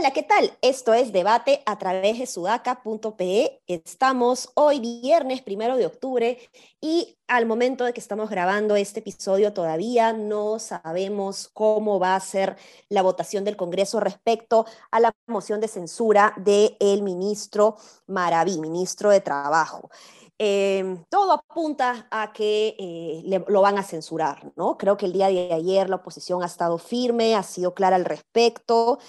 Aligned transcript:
Hola, 0.04 0.12
¿qué 0.12 0.24
tal? 0.24 0.52
Esto 0.62 0.94
es 0.94 1.14
Debate 1.14 1.64
a 1.66 1.80
través 1.80 2.20
de 2.20 2.26
sudaca.pe. 2.26 3.62
Estamos 3.68 4.50
hoy 4.54 4.82
viernes 4.82 5.42
primero 5.42 5.78
de 5.78 5.86
octubre 5.86 6.40
y 6.82 7.16
al 7.30 7.46
momento 7.46 7.86
de 7.86 7.94
que 7.94 8.02
estamos 8.02 8.30
grabando 8.30 8.76
este 8.76 9.00
episodio 9.00 9.54
todavía 9.54 10.12
no 10.12 10.60
sabemos 10.60 11.50
cómo 11.54 12.02
va 12.02 12.16
a 12.16 12.20
ser 12.20 12.58
la 12.90 13.02
votación 13.02 13.46
del 13.46 13.56
Congreso 13.56 14.02
respecto 14.02 14.66
a 14.92 15.00
la 15.00 15.14
moción 15.26 15.62
de 15.62 15.70
censura 15.70 16.34
del 16.36 16.76
el 16.82 17.02
ministro 17.02 17.78
Maraví, 18.08 18.60
ministro 18.60 19.10
de 19.10 19.22
Trabajo. 19.22 19.90
Em, 20.38 21.02
todo 21.06 21.32
apunta 21.32 22.08
a 22.12 22.34
que 22.34 22.76
eh, 22.78 23.46
lo 23.48 23.62
van 23.62 23.78
a 23.78 23.84
censurar, 23.84 24.52
¿no? 24.58 24.78
Creo 24.78 24.98
que 24.98 25.06
el 25.06 25.14
día 25.14 25.28
de 25.28 25.54
ayer 25.54 25.90
la 25.90 25.96
oposición 25.96 26.44
ha 26.44 26.48
estado 26.48 26.78
firme, 26.78 27.36
ha 27.36 27.44
sido 27.44 27.74
clara 27.74 27.96
al 27.96 28.04
respecto. 28.04 29.00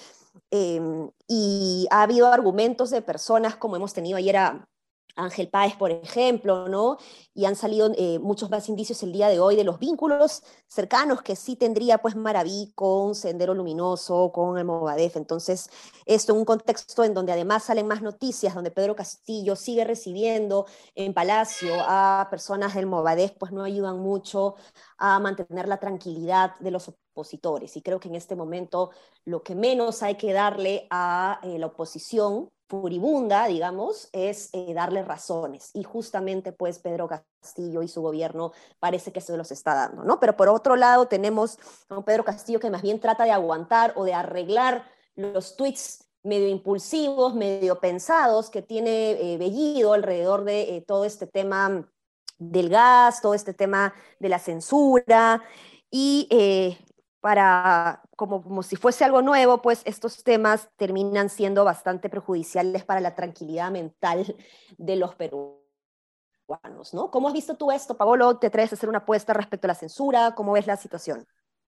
Em, 0.56 1.10
y 1.26 1.88
ha 1.90 2.02
habido 2.02 2.32
argumentos 2.32 2.90
de 2.90 3.02
personas, 3.02 3.56
como 3.56 3.74
hemos 3.74 3.92
tenido 3.92 4.16
ayer 4.18 4.36
a 4.36 4.68
Ángel 5.16 5.48
Páez, 5.48 5.76
por 5.76 5.90
ejemplo, 5.90 6.68
¿no? 6.68 6.98
Y 7.34 7.44
han 7.44 7.56
salido 7.56 7.90
eh, 7.96 8.18
muchos 8.18 8.50
más 8.50 8.68
indicios 8.68 9.02
el 9.02 9.12
día 9.12 9.28
de 9.28 9.40
hoy 9.40 9.56
de 9.56 9.64
los 9.64 9.78
vínculos 9.78 10.42
cercanos 10.66 11.22
que 11.22 11.36
sí 11.36 11.56
tendría, 11.56 11.98
pues, 11.98 12.16
Maraví 12.16 12.72
con 12.74 13.14
Sendero 13.14 13.54
Luminoso, 13.54 14.32
con 14.32 14.58
el 14.58 14.64
Movadef. 14.64 15.16
Entonces, 15.16 15.70
esto 16.06 16.32
en 16.32 16.38
un 16.38 16.44
contexto 16.44 17.04
en 17.04 17.14
donde 17.14 17.32
además 17.32 17.64
salen 17.64 17.86
más 17.86 18.02
noticias, 18.02 18.54
donde 18.54 18.70
Pedro 18.70 18.96
Castillo 18.96 19.56
sigue 19.56 19.84
recibiendo 19.84 20.66
en 20.94 21.14
Palacio 21.14 21.74
a 21.80 22.26
personas 22.30 22.74
del 22.74 22.86
Movadef, 22.86 23.32
pues 23.38 23.52
no 23.52 23.62
ayudan 23.62 23.98
mucho 24.00 24.56
a 24.98 25.18
mantener 25.20 25.68
la 25.68 25.78
tranquilidad 25.78 26.58
de 26.60 26.70
los 26.70 26.88
opositores. 26.88 27.76
Y 27.76 27.82
creo 27.82 28.00
que 28.00 28.08
en 28.08 28.16
este 28.16 28.36
momento 28.36 28.90
lo 29.24 29.42
que 29.42 29.54
menos 29.54 30.02
hay 30.02 30.16
que 30.16 30.32
darle 30.32 30.86
a 30.90 31.40
eh, 31.42 31.58
la 31.58 31.66
oposición 31.66 32.50
furibunda, 32.68 33.46
digamos, 33.46 34.08
es 34.12 34.50
eh, 34.52 34.72
darle 34.74 35.02
razones. 35.02 35.70
Y 35.74 35.82
justamente, 35.82 36.52
pues, 36.52 36.78
Pedro 36.78 37.08
Castillo 37.08 37.82
y 37.82 37.88
su 37.88 38.02
gobierno 38.02 38.52
parece 38.78 39.12
que 39.12 39.20
se 39.20 39.36
los 39.36 39.50
está 39.50 39.74
dando, 39.74 40.04
¿no? 40.04 40.18
Pero 40.20 40.36
por 40.36 40.48
otro 40.48 40.76
lado 40.76 41.06
tenemos 41.06 41.58
a 41.88 41.98
un 41.98 42.04
Pedro 42.04 42.24
Castillo 42.24 42.60
que 42.60 42.70
más 42.70 42.82
bien 42.82 43.00
trata 43.00 43.24
de 43.24 43.32
aguantar 43.32 43.92
o 43.96 44.04
de 44.04 44.14
arreglar 44.14 44.84
los 45.14 45.56
tweets 45.56 46.08
medio 46.22 46.48
impulsivos, 46.48 47.34
medio 47.34 47.80
pensados 47.80 48.48
que 48.48 48.62
tiene 48.62 49.10
eh, 49.10 49.36
Bellido 49.36 49.92
alrededor 49.92 50.44
de 50.44 50.82
todo 50.86 51.04
este 51.04 51.26
tema 51.26 51.86
del 52.38 52.70
gas, 52.70 53.20
todo 53.20 53.34
este 53.34 53.52
tema 53.52 53.94
de 54.18 54.28
la 54.30 54.38
censura. 54.38 55.42
Y 55.90 56.26
para, 57.24 58.02
como, 58.16 58.42
como 58.42 58.62
si 58.62 58.76
fuese 58.76 59.02
algo 59.02 59.22
nuevo, 59.22 59.62
pues 59.62 59.80
estos 59.86 60.22
temas 60.24 60.68
terminan 60.76 61.30
siendo 61.30 61.64
bastante 61.64 62.10
perjudiciales 62.10 62.84
para 62.84 63.00
la 63.00 63.14
tranquilidad 63.14 63.70
mental 63.70 64.36
de 64.76 64.96
los 64.96 65.14
peruanos. 65.14 66.92
¿no? 66.92 67.10
¿Cómo 67.10 67.28
has 67.28 67.32
visto 67.32 67.54
tú 67.56 67.70
esto, 67.70 67.96
Paolo? 67.96 68.36
¿Te 68.36 68.48
atreves 68.48 68.72
a 68.72 68.74
hacer 68.74 68.90
una 68.90 68.98
apuesta 68.98 69.32
respecto 69.32 69.66
a 69.66 69.68
la 69.68 69.74
censura? 69.74 70.34
¿Cómo 70.34 70.52
ves 70.52 70.66
la 70.66 70.76
situación? 70.76 71.24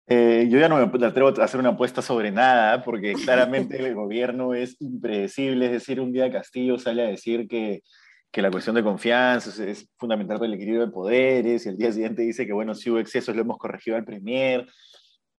Eh, 0.06 0.46
yo 0.48 0.60
ya 0.60 0.68
no 0.68 0.86
me 0.86 1.06
atrevo 1.06 1.32
a 1.36 1.44
hacer 1.44 1.58
una 1.58 1.70
apuesta 1.70 2.00
sobre 2.00 2.30
nada, 2.30 2.84
porque 2.84 3.14
claramente 3.14 3.76
el 3.84 3.92
gobierno 3.96 4.54
es 4.54 4.76
impredecible. 4.78 5.66
Es 5.66 5.72
decir, 5.72 6.00
un 6.00 6.12
día 6.12 6.30
Castillo 6.30 6.78
sale 6.78 7.02
a 7.02 7.08
decir 7.08 7.48
que, 7.48 7.82
que 8.30 8.40
la 8.40 8.52
cuestión 8.52 8.76
de 8.76 8.84
confianza 8.84 9.64
es, 9.64 9.88
fundamental 9.96 10.38
para 10.38 10.46
el 10.46 10.54
equilibrio 10.54 10.86
de 10.86 10.92
poderes, 10.92 11.66
y 11.66 11.70
el 11.70 11.76
día 11.76 11.90
siguiente 11.90 12.22
dice 12.22 12.46
que, 12.46 12.52
bueno, 12.52 12.72
si 12.76 12.88
hubo 12.88 13.00
excesos 13.00 13.34
lo 13.34 13.42
hemos 13.42 13.58
corregido 13.58 13.96
al 13.96 14.04
Premier. 14.04 14.64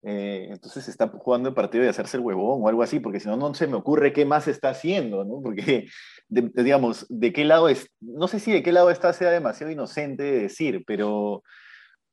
Eh, 0.03 0.47
entonces 0.50 0.88
está 0.88 1.07
jugando 1.09 1.50
el 1.50 1.56
partido 1.56 1.84
de 1.84 1.89
hacerse 1.89 2.17
el 2.17 2.23
huevón 2.23 2.63
o 2.63 2.67
algo 2.67 2.81
así, 2.81 3.00
porque 3.00 3.19
si 3.19 3.28
no, 3.28 3.38
no 3.38 3.53
se 3.53 3.67
me 3.67 3.75
ocurre 3.75 4.13
qué 4.13 4.25
más 4.25 4.47
está 4.47 4.69
haciendo, 4.69 5.23
¿no? 5.23 5.41
Porque, 5.41 5.88
digamos, 6.29 7.06
de 7.09 7.31
qué 7.34 7.45
lado 7.45 7.69
es, 7.69 7.88
no 8.00 8.28
sé 8.28 8.39
si 8.39 8.51
de 8.51 8.63
qué 8.63 8.72
lado 8.72 8.89
está 8.89 9.13
sea 9.13 9.29
demasiado 9.29 9.72
inocente 9.72 10.23
de 10.23 10.41
decir, 10.44 10.84
pero, 10.88 11.44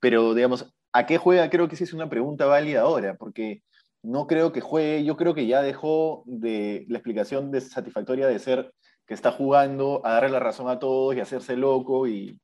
pero, 0.01 0.35
digamos, 0.35 0.75
¿a 0.93 1.07
qué 1.07 1.19
juega? 1.19 1.51
Creo 1.51 1.69
que 1.69 1.77
sí 1.77 1.85
es 1.85 1.93
una 1.95 2.11
pregunta 2.11 2.47
válida 2.47 2.83
ahora, 2.83 3.17
porque 3.17 3.63
no 4.03 4.27
creo 4.27 4.53
que 4.53 4.61
juegue, 4.61 5.05
yo 5.05 5.17
creo 5.17 5.35
que 5.35 5.47
ya 5.47 5.63
dejó 5.63 6.25
de 6.27 6.87
la 6.89 6.99
explicación 6.99 7.51
de 7.51 7.61
satisfactoria 7.61 8.27
de 8.27 8.39
ser 8.39 8.73
que 9.07 9.15
está 9.15 9.33
jugando 9.33 10.03
a 10.05 10.13
darle 10.13 10.31
la 10.31 10.41
razón 10.41 10.69
a 10.69 10.79
todos 10.79 11.17
y 11.17 11.21
hacerse 11.21 11.57
loco 11.57 12.07
y, 12.07 12.39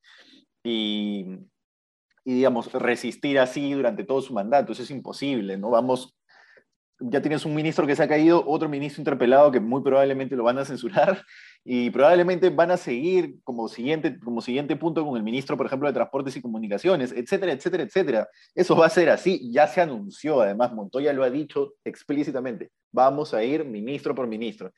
y 0.64 1.38
y, 2.24 2.34
digamos, 2.34 2.72
resistir 2.72 3.38
así 3.38 3.72
durante 3.72 4.04
todo 4.04 4.20
su 4.22 4.32
mandato. 4.32 4.72
Eso 4.72 4.82
es 4.82 4.90
imposible, 4.90 5.56
¿no? 5.58 5.70
Vamos, 5.70 6.16
ya 6.98 7.20
tienes 7.20 7.44
un 7.44 7.54
ministro 7.54 7.86
que 7.86 7.94
se 7.94 8.02
ha 8.02 8.08
caído, 8.08 8.44
otro 8.46 8.68
ministro 8.68 9.00
interpelado 9.00 9.50
que 9.50 9.60
muy 9.60 9.82
probablemente 9.82 10.36
lo 10.36 10.44
van 10.44 10.58
a 10.58 10.64
censurar 10.64 11.22
y 11.64 11.90
probablemente 11.90 12.50
van 12.50 12.70
a 12.70 12.76
seguir 12.76 13.36
como 13.44 13.68
siguiente, 13.68 14.18
como 14.20 14.40
siguiente 14.40 14.76
punto 14.76 15.04
con 15.04 15.16
el 15.16 15.22
ministro, 15.22 15.56
por 15.56 15.66
ejemplo, 15.66 15.88
de 15.88 15.94
Transportes 15.94 16.36
y 16.36 16.42
Comunicaciones, 16.42 17.12
etcétera, 17.12 17.52
etcétera, 17.52 17.82
etcétera. 17.82 18.28
Eso 18.54 18.76
va 18.76 18.86
a 18.86 18.90
ser 18.90 19.10
así, 19.10 19.50
ya 19.52 19.66
se 19.66 19.80
anunció, 19.80 20.40
además, 20.40 20.72
Montoya 20.72 21.12
lo 21.12 21.24
ha 21.24 21.30
dicho 21.30 21.74
explícitamente, 21.84 22.70
vamos 22.92 23.34
a 23.34 23.44
ir 23.44 23.64
ministro 23.64 24.14
por 24.14 24.26
ministro 24.26 24.72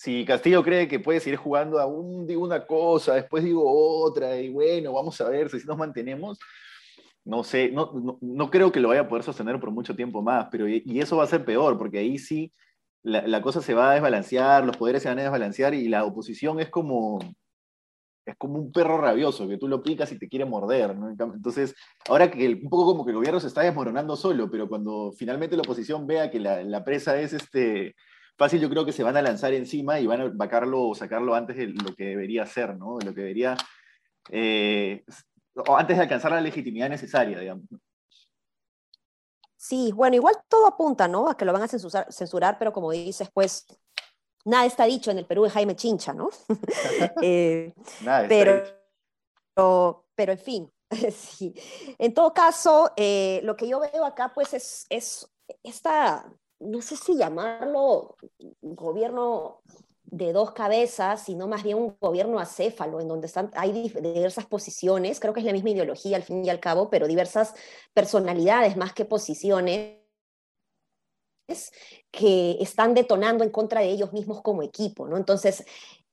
si 0.00 0.24
Castillo 0.24 0.62
cree 0.62 0.88
que 0.88 0.98
puede 0.98 1.20
seguir 1.20 1.38
jugando 1.38 1.78
a 1.78 1.84
un 1.84 2.26
digo 2.26 2.42
una 2.42 2.66
cosa, 2.66 3.16
después 3.16 3.44
digo 3.44 3.62
otra, 4.02 4.34
y 4.40 4.48
bueno, 4.48 4.94
vamos 4.94 5.20
a 5.20 5.28
ver 5.28 5.50
si 5.50 5.58
nos 5.66 5.76
mantenemos, 5.76 6.38
no 7.30 7.44
sé, 7.44 7.70
no, 7.70 8.18
no, 8.20 8.50
creo 8.50 8.72
que 8.72 8.80
lo 8.80 8.88
vaya 8.88 9.02
a 9.02 9.08
poder 9.08 9.24
sostener 9.24 9.60
por 9.60 9.70
mucho 9.70 9.94
tiempo 9.94 10.20
más, 10.20 10.48
pero 10.50 10.68
y, 10.68 10.82
eso 11.00 11.16
va 11.16 11.24
a 11.24 11.28
ser 11.28 11.44
peor, 11.44 11.78
porque 11.78 11.98
ahí 11.98 12.18
sí 12.18 12.52
la, 13.02 13.26
la, 13.26 13.40
cosa 13.40 13.62
se 13.62 13.72
va 13.72 13.90
a 13.90 13.94
desbalancear, 13.94 14.64
los 14.64 14.76
poderes 14.76 15.02
se 15.02 15.08
van 15.08 15.20
a 15.20 15.22
desbalancear 15.22 15.72
y 15.74 15.88
la 15.88 16.04
oposición 16.04 16.58
es 16.58 16.70
como, 16.70 17.20
es 18.26 18.36
como 18.36 18.58
un 18.58 18.72
perro 18.72 18.98
rabioso, 18.98 19.48
que 19.48 19.58
tú 19.58 19.68
lo 19.68 19.80
picas 19.80 20.10
y 20.10 20.18
te 20.18 20.28
quiere 20.28 20.44
morder. 20.44 20.96
¿no? 20.96 21.08
Entonces, 21.08 21.74
ahora 22.08 22.30
que 22.30 22.48
un 22.48 22.68
poco 22.68 22.86
como 22.86 23.04
que 23.04 23.12
el 23.12 23.16
gobierno 23.16 23.38
se 23.38 23.46
está 23.46 23.62
desmoronando 23.62 24.16
solo, 24.16 24.50
pero 24.50 24.68
cuando 24.68 25.12
finalmente 25.16 25.56
la 25.56 25.62
oposición 25.62 26.06
vea 26.08 26.30
que 26.30 26.40
la, 26.40 26.62
la 26.64 26.84
presa 26.84 27.20
es 27.20 27.32
este, 27.32 27.94
fácil, 28.36 28.60
yo 28.60 28.68
creo 28.70 28.84
que 28.84 28.92
se 28.92 29.04
van 29.04 29.16
a 29.16 29.22
lanzar 29.22 29.54
encima 29.54 30.00
y 30.00 30.06
van 30.06 30.20
a 30.20 30.32
vacarlo 30.34 30.88
o 30.88 30.94
sacarlo 30.96 31.34
antes 31.34 31.56
de 31.56 31.68
lo 31.68 31.94
que 31.94 32.06
debería 32.06 32.44
ser, 32.44 32.76
¿no? 32.76 32.98
De 32.98 33.06
lo 33.06 33.14
que 33.14 33.20
debería 33.20 33.56
eh, 34.30 35.04
o 35.54 35.76
antes 35.76 35.96
de 35.96 36.02
alcanzar 36.02 36.32
la 36.32 36.40
legitimidad 36.40 36.88
necesaria, 36.88 37.38
digamos. 37.38 37.64
Sí, 39.56 39.92
bueno, 39.92 40.16
igual 40.16 40.36
todo 40.48 40.66
apunta, 40.66 41.06
¿no? 41.06 41.28
A 41.28 41.36
que 41.36 41.44
lo 41.44 41.52
van 41.52 41.62
a 41.62 41.68
censurar, 41.68 42.10
censurar 42.12 42.58
pero 42.58 42.72
como 42.72 42.90
dices, 42.90 43.28
pues 43.32 43.66
nada 44.44 44.64
está 44.64 44.84
dicho 44.84 45.10
en 45.10 45.18
el 45.18 45.26
Perú 45.26 45.44
de 45.44 45.50
Jaime 45.50 45.76
Chincha, 45.76 46.14
¿no? 46.14 46.30
eh, 47.22 47.74
nada 48.02 48.26
pero, 48.26 48.64
pero, 49.54 50.06
pero, 50.14 50.32
en 50.32 50.38
fin, 50.38 50.72
sí. 51.12 51.54
En 51.98 52.14
todo 52.14 52.32
caso, 52.32 52.92
eh, 52.96 53.40
lo 53.44 53.54
que 53.54 53.68
yo 53.68 53.80
veo 53.80 54.04
acá, 54.04 54.32
pues, 54.34 54.54
es, 54.54 54.86
es 54.88 55.30
esta, 55.62 56.32
no 56.60 56.80
sé 56.80 56.96
si 56.96 57.16
llamarlo 57.16 58.16
gobierno 58.62 59.60
de 60.10 60.32
dos 60.32 60.52
cabezas, 60.52 61.22
sino 61.24 61.46
más 61.46 61.62
bien 61.62 61.78
un 61.78 61.96
gobierno 62.00 62.38
acéfalo, 62.38 63.00
en 63.00 63.08
donde 63.08 63.26
están, 63.26 63.50
hay 63.54 63.72
diversas 63.72 64.46
posiciones, 64.46 65.20
creo 65.20 65.32
que 65.32 65.40
es 65.40 65.46
la 65.46 65.52
misma 65.52 65.70
ideología 65.70 66.16
al 66.16 66.22
fin 66.22 66.44
y 66.44 66.50
al 66.50 66.60
cabo, 66.60 66.90
pero 66.90 67.06
diversas 67.06 67.54
personalidades 67.94 68.76
más 68.76 68.92
que 68.92 69.04
posiciones 69.04 70.00
que 72.10 72.58
están 72.60 72.94
detonando 72.94 73.44
en 73.44 73.50
contra 73.50 73.80
de 73.80 73.88
ellos 73.88 74.12
mismos 74.12 74.42
como 74.42 74.62
equipo, 74.62 75.06
¿no? 75.08 75.16
Entonces, 75.16 75.64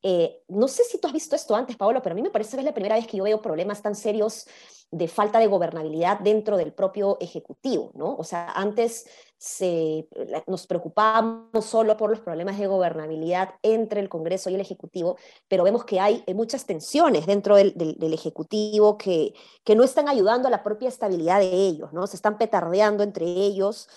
eh, 0.09 0.41
no 0.47 0.69
sé 0.69 0.85
si 0.85 1.01
tú 1.01 1.07
has 1.07 1.13
visto 1.13 1.35
esto 1.35 1.53
antes, 1.53 1.75
Paolo, 1.75 2.01
pero 2.01 2.13
a 2.13 2.15
mí 2.15 2.21
me 2.21 2.29
parece 2.29 2.51
que 2.51 2.61
es 2.61 2.65
la 2.65 2.73
primera 2.73 2.95
vez 2.95 3.05
que 3.07 3.17
yo 3.17 3.25
veo 3.25 3.41
problemas 3.41 3.81
tan 3.81 3.93
serios 3.93 4.47
de 4.89 5.09
falta 5.09 5.37
de 5.37 5.47
gobernabilidad 5.47 6.21
dentro 6.21 6.55
del 6.55 6.71
propio 6.71 7.17
Ejecutivo, 7.19 7.91
¿no? 7.93 8.15
O 8.15 8.23
sea, 8.23 8.49
antes 8.53 9.05
se, 9.37 10.07
nos 10.47 10.65
preocupábamos 10.65 11.65
solo 11.65 11.97
por 11.97 12.09
los 12.09 12.21
problemas 12.21 12.57
de 12.57 12.67
gobernabilidad 12.67 13.55
entre 13.63 13.99
el 13.99 14.07
Congreso 14.07 14.49
y 14.49 14.55
el 14.55 14.61
Ejecutivo, 14.61 15.17
pero 15.49 15.65
vemos 15.65 15.83
que 15.83 15.99
hay 15.99 16.23
muchas 16.33 16.65
tensiones 16.65 17.25
dentro 17.25 17.57
del, 17.57 17.73
del, 17.75 18.13
Ejecutivo 18.13 18.97
que, 18.97 19.33
que 19.65 19.75
no 19.75 19.83
están 19.83 20.07
ayudando 20.07 20.47
a 20.47 20.51
la 20.51 20.63
propia 20.63 20.87
estabilidad 20.87 21.41
de 21.41 21.51
ellos, 21.51 21.91
¿no? 21.91 22.07
Se 22.07 22.15
están 22.15 22.37
petardeando 22.37 23.03
entre 23.03 23.25
ellos 23.25 23.89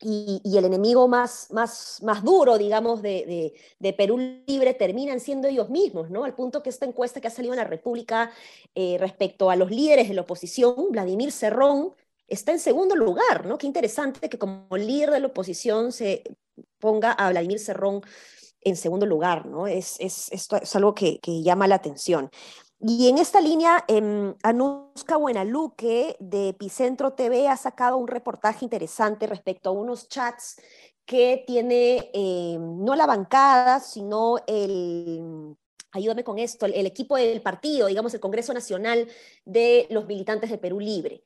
y, 0.00 0.40
el 0.56 0.64
enemigo 0.64 1.08
más, 1.08 1.48
más, 1.50 2.00
más 2.02 2.22
duro, 2.22 2.58
digamos, 2.58 3.00
de, 3.00 3.54
de, 3.78 3.92
Perú 3.94 4.18
Libre 4.46 4.74
terminan 4.74 5.20
siendo 5.20 5.48
ellos 5.48 5.70
mismos, 5.70 6.10
¿no? 6.10 6.24
Al 6.24 6.34
punto 6.34 6.62
que 6.62 6.68
esta 6.70 6.84
encuesta 6.84 7.20
que 7.20 7.28
ha 7.28 7.30
salido 7.30 7.54
en 7.54 7.60
la 7.60 7.64
República 7.64 8.30
eh, 8.74 8.96
respecto 9.00 9.50
a 9.50 9.56
los 9.56 9.70
líderes 9.70 10.08
de 10.08 10.14
la 10.14 10.22
oposición, 10.22 10.74
Vladimir 10.90 11.32
Cerrón 11.32 11.94
está 12.28 12.52
en 12.52 12.58
segundo 12.58 12.94
lugar, 12.94 13.46
¿no? 13.46 13.56
Qué 13.56 13.66
interesante 13.66 14.28
que 14.28 14.38
como 14.38 14.76
líder 14.76 15.10
de 15.10 15.20
la 15.20 15.28
oposición 15.28 15.92
se 15.92 16.22
ponga 16.78 17.12
a 17.12 17.30
Vladimir 17.30 17.58
Cerrón 17.58 18.02
en 18.60 18.76
segundo 18.76 19.06
lugar, 19.06 19.46
¿no? 19.46 19.66
Es, 19.66 19.96
es, 20.00 20.30
esto 20.32 20.56
es 20.56 20.74
algo 20.76 20.94
que, 20.94 21.20
que 21.20 21.42
llama 21.42 21.68
la 21.68 21.76
atención. 21.76 22.30
Y 22.78 23.08
en 23.08 23.18
esta 23.18 23.40
línea, 23.40 23.84
eh, 23.88 24.34
Anuska 24.42 25.16
Buenaluque 25.16 26.16
de 26.20 26.50
Epicentro 26.50 27.14
TV 27.14 27.48
ha 27.48 27.56
sacado 27.56 27.96
un 27.96 28.06
reportaje 28.06 28.64
interesante 28.64 29.26
respecto 29.26 29.70
a 29.70 29.72
unos 29.72 30.08
chats 30.08 30.60
que 31.06 31.44
tiene 31.46 32.10
eh, 32.12 32.58
no 32.60 32.94
la 32.96 33.06
bancada, 33.06 33.80
sino 33.80 34.36
el, 34.46 35.56
ayúdame 35.92 36.24
con 36.24 36.38
esto, 36.38 36.66
el, 36.66 36.86
equipo 36.86 37.16
del 37.16 37.40
partido, 37.42 37.86
digamos 37.86 38.12
el 38.14 38.20
Congreso 38.20 38.52
Nacional 38.52 39.08
de 39.44 39.86
los 39.90 40.06
militantes 40.06 40.50
de 40.50 40.58
Perú 40.58 40.80
Libre. 40.80 41.22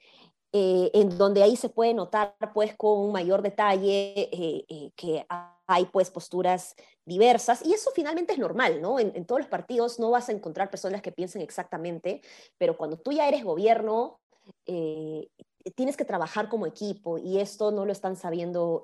Eh, 0.52 0.90
en 0.94 1.16
donde 1.16 1.44
ahí 1.44 1.54
se 1.54 1.68
puede 1.68 1.94
notar 1.94 2.34
pues 2.52 2.74
con 2.74 3.12
mayor 3.12 3.40
detalle 3.40 4.14
eh, 4.16 4.64
eh, 4.68 4.90
que 4.96 5.24
hay 5.72 5.86
pues 5.86 6.10
posturas 6.10 6.74
diversas 7.04 7.64
y 7.64 7.72
eso 7.72 7.90
finalmente 7.94 8.32
es 8.32 8.38
normal, 8.40 8.82
¿no? 8.82 8.98
En, 8.98 9.24
todos 9.24 9.42
los 9.42 9.48
partidos 9.48 10.00
no 10.00 10.10
vas 10.10 10.28
a 10.28 10.32
encontrar 10.32 10.68
personas 10.68 11.00
que 11.00 11.12
piensen 11.12 11.42
exactamente, 11.42 12.22
pero 12.58 12.76
cuando 12.76 12.98
tú 12.98 13.12
ya 13.12 13.28
eres 13.28 13.44
gobierno, 13.44 14.18
tienes 14.64 15.96
que 15.96 16.04
trabajar 16.04 16.48
como 16.48 16.66
equipo 16.66 17.18
y 17.18 17.38
esto 17.38 17.70
no 17.70 17.86
lo 17.86 17.92
están 17.92 18.16
sabiendo 18.16 18.82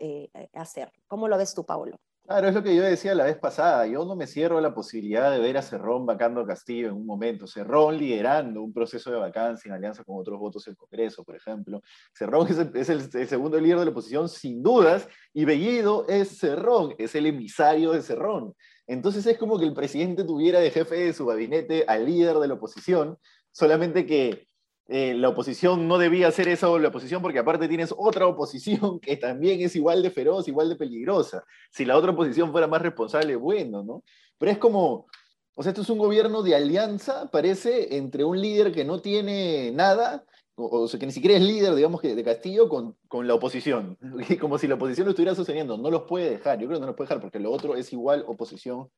hacer. 0.52 0.92
¿Cómo 1.08 1.26
lo 1.26 1.36
ves 1.38 1.54
tú, 1.54 1.64
Pablo? 1.64 1.98
Claro, 2.26 2.48
es 2.48 2.54
lo 2.54 2.62
que 2.64 2.74
yo 2.74 2.82
decía 2.82 3.14
la 3.14 3.22
vez 3.22 3.38
pasada. 3.38 3.86
Yo 3.86 4.04
no 4.04 4.16
me 4.16 4.26
cierro 4.26 4.58
a 4.58 4.60
la 4.60 4.74
posibilidad 4.74 5.30
de 5.30 5.38
ver 5.38 5.56
a 5.58 5.62
Cerrón 5.62 6.06
vacando 6.06 6.40
a 6.40 6.46
Castillo 6.46 6.88
en 6.88 6.94
un 6.94 7.06
momento. 7.06 7.46
Cerrón 7.46 7.96
liderando 7.98 8.62
un 8.62 8.72
proceso 8.72 9.12
de 9.12 9.18
vacancia 9.18 9.68
en 9.68 9.74
alianza 9.76 10.02
con 10.02 10.18
otros 10.18 10.36
votos 10.36 10.66
en 10.66 10.72
el 10.72 10.76
Congreso, 10.76 11.22
por 11.22 11.36
ejemplo. 11.36 11.82
Cerrón 12.12 12.48
es, 12.74 12.88
el, 12.88 13.28
segundo 13.28 13.60
líder 13.60 13.78
de 13.78 13.84
la 13.84 13.90
oposición, 13.92 14.28
sin 14.28 14.60
dudas, 14.60 15.08
y 15.32 15.44
Bellido 15.44 16.04
es 16.08 16.36
Cerrón, 16.40 16.96
es 16.98 17.14
el 17.14 17.26
emisario 17.26 17.92
de 17.92 18.02
Cerrón. 18.02 18.54
Entonces 18.88 19.24
es 19.26 19.38
como 19.38 19.56
que 19.56 19.64
el 19.64 19.72
presidente 19.72 20.24
tuviera 20.24 20.58
de 20.58 20.72
jefe 20.72 20.96
de 20.96 21.12
su 21.12 21.26
gabinete 21.26 21.84
al 21.86 22.06
líder 22.06 22.38
de 22.38 22.48
la 22.48 22.54
oposición, 22.54 23.18
solamente 23.52 24.04
que 24.04 24.48
eh, 24.88 25.14
la 25.14 25.30
oposición 25.30 25.88
no 25.88 25.98
debía 25.98 26.28
hacer 26.28 26.46
eso 26.46 26.78
la 26.78 26.88
oposición 26.88 27.20
porque 27.20 27.40
aparte 27.40 27.66
tienes 27.66 27.92
otra 27.96 28.26
oposición 28.26 29.00
que 29.00 29.16
también 29.16 29.60
es 29.60 29.74
igual 29.74 30.02
de 30.02 30.10
feroz, 30.10 30.46
igual 30.46 30.68
de 30.68 30.76
peligrosa. 30.76 31.44
Si 31.70 31.84
la 31.84 31.96
otra 31.96 32.12
oposición 32.12 32.52
fuera 32.52 32.68
más 32.68 32.82
responsable, 32.82 33.34
bueno, 33.36 33.82
¿no? 33.82 34.04
Pero 34.38 34.52
es 34.52 34.58
como, 34.58 35.06
o 35.54 35.62
sea, 35.62 35.70
esto 35.70 35.82
es 35.82 35.90
un 35.90 35.98
gobierno 35.98 36.42
de 36.42 36.54
alianza, 36.54 37.30
parece, 37.30 37.96
entre 37.96 38.24
un 38.24 38.40
líder 38.40 38.72
que 38.72 38.84
no 38.84 39.00
tiene 39.00 39.72
nada, 39.72 40.24
o, 40.54 40.86
sea, 40.88 41.00
que 41.00 41.06
ni 41.06 41.12
siquiera 41.12 41.36
es 41.36 41.42
líder, 41.42 41.74
digamos, 41.74 42.00
de 42.00 42.24
Castillo, 42.24 42.68
con, 42.68 42.96
con 43.08 43.26
la 43.26 43.34
oposición. 43.34 43.98
Como 44.40 44.56
si 44.56 44.68
la 44.68 44.76
oposición 44.76 45.06
lo 45.06 45.10
estuviera 45.10 45.34
sosteniendo, 45.34 45.76
no 45.76 45.90
los 45.90 46.02
puede 46.02 46.30
dejar, 46.30 46.58
yo 46.58 46.66
creo 46.66 46.78
que 46.78 46.82
no 46.82 46.86
los 46.86 46.96
puede 46.96 47.08
dejar 47.08 47.20
porque 47.20 47.40
lo 47.40 47.50
otro 47.50 47.74
es 47.74 47.92
igual 47.92 48.24
oposición 48.26 48.88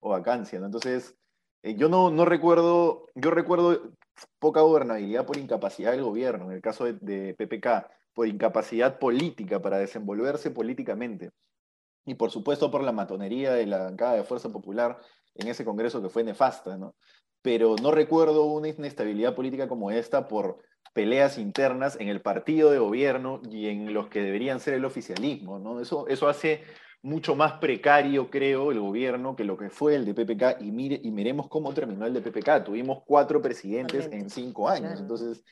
o 0.00 0.10
vacancia, 0.10 0.58
¿no? 0.58 0.66
Entonces, 0.66 1.14
yo 1.74 1.88
no, 1.88 2.10
no 2.10 2.24
recuerdo, 2.24 3.06
yo 3.14 3.30
recuerdo 3.30 3.92
poca 4.38 4.60
gobernabilidad 4.60 5.26
por 5.26 5.36
incapacidad 5.36 5.92
del 5.92 6.02
gobierno, 6.02 6.46
en 6.46 6.52
el 6.52 6.62
caso 6.62 6.84
de, 6.84 7.34
PPK, 7.34 7.90
por 8.14 8.28
incapacidad 8.28 8.98
política 8.98 9.60
para 9.60 9.78
desenvolverse 9.78 10.50
políticamente. 10.50 11.30
Y 12.04 12.14
por 12.14 12.30
supuesto 12.30 12.70
por 12.70 12.82
la 12.82 12.92
matonería 12.92 13.52
de 13.52 13.66
la 13.66 13.78
bancada 13.78 14.14
de 14.14 14.24
Fuerza 14.24 14.50
Popular 14.50 14.98
en 15.34 15.48
ese 15.48 15.64
Congreso 15.64 16.00
que 16.00 16.08
fue 16.08 16.24
nefasta, 16.24 16.76
¿no? 16.78 16.94
Pero 17.42 17.76
no 17.82 17.90
recuerdo 17.90 18.44
una 18.44 18.68
inestabilidad 18.68 19.34
política 19.34 19.68
como 19.68 19.90
esta 19.90 20.28
por 20.28 20.58
peleas 20.94 21.36
internas 21.36 21.96
en 22.00 22.08
el 22.08 22.22
partido 22.22 22.70
de 22.70 22.78
gobierno 22.78 23.42
y 23.50 23.68
en 23.68 23.92
los 23.92 24.08
que 24.08 24.22
deberían 24.22 24.60
ser 24.60 24.74
el 24.74 24.84
oficialismo, 24.84 25.58
¿no? 25.58 25.80
Eso, 25.80 26.06
eso 26.08 26.28
hace 26.28 26.62
mucho 27.06 27.36
más 27.36 27.52
precario, 27.54 28.28
creo, 28.30 28.72
el 28.72 28.80
gobierno 28.80 29.36
que 29.36 29.44
lo 29.44 29.56
que 29.56 29.70
fue 29.70 29.94
el 29.94 30.04
de 30.04 30.12
PPK 30.12 30.60
y, 30.60 30.72
mire, 30.72 31.00
y 31.00 31.12
miremos 31.12 31.46
cómo 31.48 31.72
terminó 31.72 32.04
el 32.04 32.12
de 32.12 32.20
PPK. 32.20 32.64
Tuvimos 32.64 33.04
cuatro 33.06 33.40
presidentes 33.40 34.08
en 34.10 34.28
cinco 34.28 34.68
años, 34.68 34.98
entonces 34.98 35.44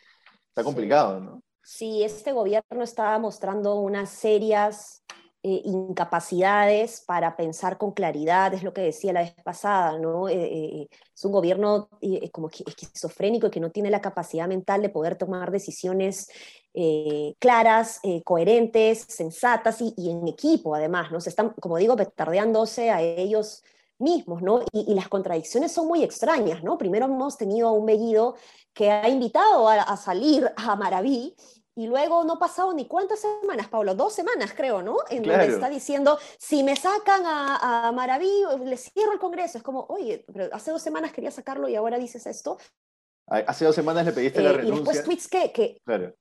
está 0.49 0.65
complicado, 0.65 1.21
¿no? 1.21 1.43
Sí, 1.63 2.03
este 2.03 2.33
gobierno 2.33 2.83
está 2.83 3.17
mostrando 3.21 3.77
unas 3.77 4.11
serias 4.11 5.05
eh, 5.47 5.61
incapacidades 5.67 7.03
para 7.03 7.37
pensar 7.37 7.77
con 7.77 7.93
claridad, 7.93 8.55
es 8.55 8.63
lo 8.63 8.73
que 8.73 8.81
decía 8.81 9.13
la 9.13 9.21
vez 9.21 9.35
pasada, 9.45 9.99
¿no? 9.99 10.27
Eh, 10.27 10.37
eh, 10.37 10.89
es 11.15 11.23
un 11.23 11.33
gobierno 11.33 11.91
como 12.33 12.49
esquizofrénico 12.49 13.51
que 13.51 13.61
no 13.61 13.71
tiene 13.71 13.91
la 13.91 14.01
capacidad 14.01 14.49
mental 14.49 14.81
de 14.81 14.89
poder 14.89 15.17
tomar 15.17 15.51
decisiones 15.51 16.31
claras, 17.39 18.01
coherentes, 18.25 19.05
sensatas 19.07 19.83
y, 19.83 20.11
en 20.11 20.27
equipo, 20.27 20.75
además, 20.75 21.13
¿no? 21.13 21.21
Se 21.21 21.29
están, 21.29 21.51
como 21.61 21.77
digo, 21.77 21.95
petardeándose 21.95 22.91
a 22.91 23.03
ellos 23.03 23.63
mismos, 23.99 24.41
¿no? 24.41 24.63
Y, 24.73 24.95
las 24.95 25.09
contradicciones 25.09 25.73
son 25.73 25.87
muy 25.89 26.03
extrañas, 26.03 26.65
¿no? 26.65 26.79
Primero 26.79 27.05
hemos 27.05 27.37
tenido 27.37 27.71
un 27.73 27.85
Bellido 27.85 28.35
que 28.73 28.91
ha 28.91 29.11
invitado 29.11 29.69
a 29.69 29.97
salir 29.99 30.51
a 30.57 30.75
Maraví 30.75 31.37
y 31.77 31.87
luego 31.87 32.25
no 32.25 32.35
ha 32.35 32.39
pasado 32.39 32.73
ni 32.73 32.87
cuántas 32.87 33.21
semanas, 33.21 33.69
Pablo, 33.69 33.95
dos 33.95 34.13
semanas 34.13 34.53
creo, 34.57 34.81
¿no? 34.83 34.97
En 35.11 35.23
donde 35.23 35.47
está 35.47 35.69
diciendo, 35.69 36.19
si 36.39 36.63
me 36.63 36.77
sacan 36.77 37.27
a, 37.27 37.89
a 37.89 37.93
Maraví, 37.93 38.31
le 38.65 38.77
cierro 38.77 39.13
el 39.13 39.19
Congreso. 39.19 39.59
Es 39.59 39.65
como, 39.65 39.85
oye, 39.89 40.25
pero 40.33 40.55
hace 40.55 40.71
dos 40.71 40.83
semanas 40.83 41.13
quería 41.13 41.31
sacarlo 41.31 41.69
y 41.69 41.75
ahora 41.75 41.99
dices 41.99 42.27
esto. 42.27 42.59
Hace 43.27 43.65
dos 43.65 43.75
semanas 43.75 44.05
le 44.05 44.13
pediste 44.13 44.41
la 44.43 44.53
renuncia. 44.53 44.75
Eh, 44.75 44.77
y 44.77 44.85
después 44.85 45.05
tweets 45.05 45.29
que... 45.29 45.81
Claro. 45.85 46.15